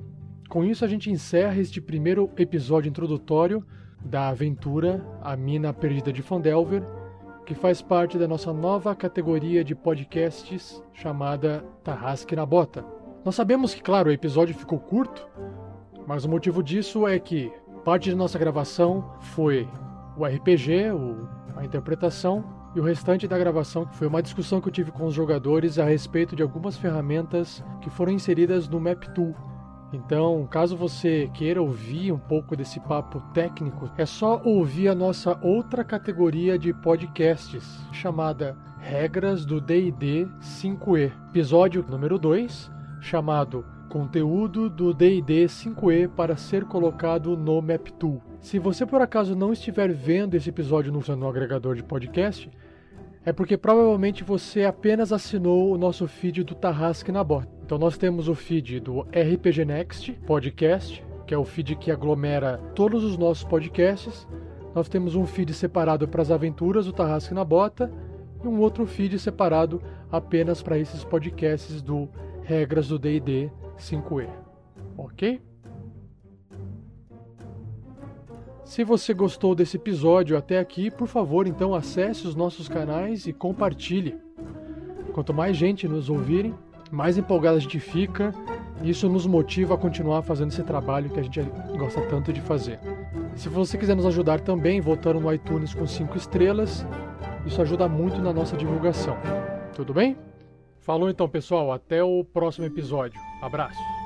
com 0.47 0.63
isso 0.63 0.85
a 0.85 0.87
gente 0.87 1.09
encerra 1.09 1.59
este 1.59 1.81
primeiro 1.81 2.29
episódio 2.37 2.89
introdutório 2.89 3.65
da 4.05 4.29
aventura 4.29 5.03
A 5.21 5.35
Mina 5.35 5.73
Perdida 5.73 6.13
de 6.13 6.21
Fandelver, 6.21 6.83
que 7.45 7.55
faz 7.55 7.81
parte 7.81 8.17
da 8.17 8.27
nossa 8.27 8.53
nova 8.53 8.95
categoria 8.95 9.63
de 9.63 9.75
podcasts 9.75 10.81
chamada 10.93 11.65
Tarrasque 11.83 12.35
na 12.35 12.45
Bota. 12.45 12.85
Nós 13.23 13.35
sabemos 13.35 13.73
que, 13.73 13.81
claro, 13.81 14.09
o 14.09 14.13
episódio 14.13 14.53
ficou 14.53 14.79
curto, 14.79 15.27
mas 16.07 16.23
o 16.23 16.29
motivo 16.29 16.61
disso 16.61 17.07
é 17.07 17.19
que 17.19 17.51
parte 17.83 18.11
da 18.11 18.15
nossa 18.15 18.37
gravação 18.37 19.11
foi 19.19 19.67
o 20.15 20.25
RPG, 20.25 20.91
o, 20.91 21.27
a 21.55 21.65
interpretação, 21.65 22.43
e 22.75 22.79
o 22.79 22.83
restante 22.83 23.27
da 23.27 23.37
gravação 23.37 23.87
foi 23.93 24.05
uma 24.05 24.21
discussão 24.21 24.59
que 24.59 24.67
eu 24.67 24.73
tive 24.73 24.91
com 24.91 25.05
os 25.05 25.13
jogadores 25.13 25.79
a 25.79 25.85
respeito 25.85 26.35
de 26.35 26.43
algumas 26.43 26.77
ferramentas 26.77 27.63
que 27.81 27.89
foram 27.89 28.11
inseridas 28.11 28.67
no 28.67 28.79
Map 28.79 29.03
Tool. 29.13 29.33
Então, 29.95 30.45
caso 30.45 30.75
você 30.75 31.29
queira 31.33 31.61
ouvir 31.61 32.11
um 32.11 32.19
pouco 32.19 32.53
desse 32.53 32.81
papo 32.81 33.21
técnico, 33.33 33.89
é 33.97 34.05
só 34.05 34.41
ouvir 34.43 34.89
a 34.89 34.95
nossa 34.95 35.39
outra 35.41 35.85
categoria 35.85 36.59
de 36.59 36.73
podcasts, 36.73 37.79
chamada 37.93 38.57
Regras 38.77 39.45
do 39.45 39.61
DD 39.61 40.27
5E, 40.41 41.13
episódio 41.29 41.85
número 41.89 42.19
2, 42.19 42.69
chamado 42.99 43.65
Conteúdo 43.87 44.69
do 44.69 44.93
DD 44.93 45.45
5E 45.45 46.09
para 46.09 46.35
ser 46.35 46.65
colocado 46.65 47.37
no 47.37 47.61
Map 47.61 47.87
Tool. 47.97 48.21
Se 48.41 48.59
você 48.59 48.85
por 48.85 49.01
acaso 49.01 49.33
não 49.33 49.53
estiver 49.53 49.93
vendo 49.93 50.35
esse 50.35 50.49
episódio 50.49 50.91
no 50.91 51.01
seu 51.01 51.15
agregador 51.25 51.73
de 51.73 51.83
podcast, 51.83 52.51
é 53.25 53.33
porque 53.33 53.57
provavelmente 53.57 54.23
você 54.23 54.63
apenas 54.63 55.11
assinou 55.11 55.73
o 55.73 55.77
nosso 55.77 56.07
feed 56.07 56.43
do 56.43 56.53
Tarrasque 56.53 57.11
na 57.11 57.23
Bota. 57.23 57.49
Então 57.65 57.77
nós 57.79 57.97
temos 57.97 58.27
o 58.27 58.35
feed 58.35 58.79
do 58.79 59.01
RPG 59.01 59.65
Next 59.65 60.11
Podcast, 60.27 61.03
que 61.25 61.33
é 61.33 61.37
o 61.37 61.43
feed 61.43 61.75
que 61.75 61.89
aglomera 61.89 62.59
todos 62.75 63.03
os 63.03 63.17
nossos 63.17 63.43
podcasts. 63.43 64.27
Nós 64.75 64.87
temos 64.87 65.15
um 65.15 65.25
feed 65.25 65.53
separado 65.53 66.07
para 66.07 66.21
as 66.21 66.29
aventuras 66.29 66.85
do 66.85 66.93
Tarrasque 66.93 67.33
na 67.33 67.43
Bota 67.43 67.91
e 68.43 68.47
um 68.47 68.59
outro 68.59 68.85
feed 68.85 69.17
separado 69.17 69.81
apenas 70.11 70.61
para 70.61 70.77
esses 70.77 71.03
podcasts 71.03 71.81
do 71.81 72.07
Regras 72.43 72.89
do 72.89 72.99
D&D 72.99 73.49
5e. 73.79 74.29
OK? 74.95 75.41
Se 78.65 78.83
você 78.83 79.13
gostou 79.13 79.53
desse 79.53 79.77
episódio 79.77 80.35
até 80.35 80.57
aqui, 80.57 80.89
por 80.89 81.07
favor, 81.07 81.45
então 81.45 81.75
acesse 81.75 82.27
os 82.27 82.35
nossos 82.35 82.67
canais 82.67 83.27
e 83.27 83.31
compartilhe. 83.31 84.17
Quanto 85.13 85.33
mais 85.33 85.55
gente 85.55 85.87
nos 85.87 86.09
ouvirem, 86.09 86.53
mais 86.91 87.15
empolgado 87.15 87.57
a 87.57 87.59
gente 87.59 87.79
fica 87.79 88.33
e 88.81 88.89
isso 88.89 89.07
nos 89.07 89.27
motiva 89.27 89.75
a 89.75 89.77
continuar 89.77 90.23
fazendo 90.23 90.49
esse 90.49 90.63
trabalho 90.63 91.11
que 91.11 91.19
a 91.19 91.23
gente 91.23 91.41
gosta 91.77 92.01
tanto 92.01 92.33
de 92.33 92.41
fazer. 92.41 92.79
Se 93.35 93.47
você 93.49 93.77
quiser 93.77 93.95
nos 93.95 94.05
ajudar 94.07 94.41
também, 94.41 94.81
votando 94.81 95.19
no 95.19 95.31
iTunes 95.31 95.73
com 95.73 95.85
5 95.85 96.17
estrelas, 96.17 96.85
isso 97.45 97.61
ajuda 97.61 97.87
muito 97.87 98.19
na 98.19 98.33
nossa 98.33 98.57
divulgação. 98.57 99.15
Tudo 99.75 99.93
bem? 99.93 100.17
Falou 100.79 101.09
então, 101.09 101.29
pessoal. 101.29 101.71
Até 101.71 102.03
o 102.03 102.23
próximo 102.23 102.65
episódio. 102.65 103.19
Abraço. 103.41 104.04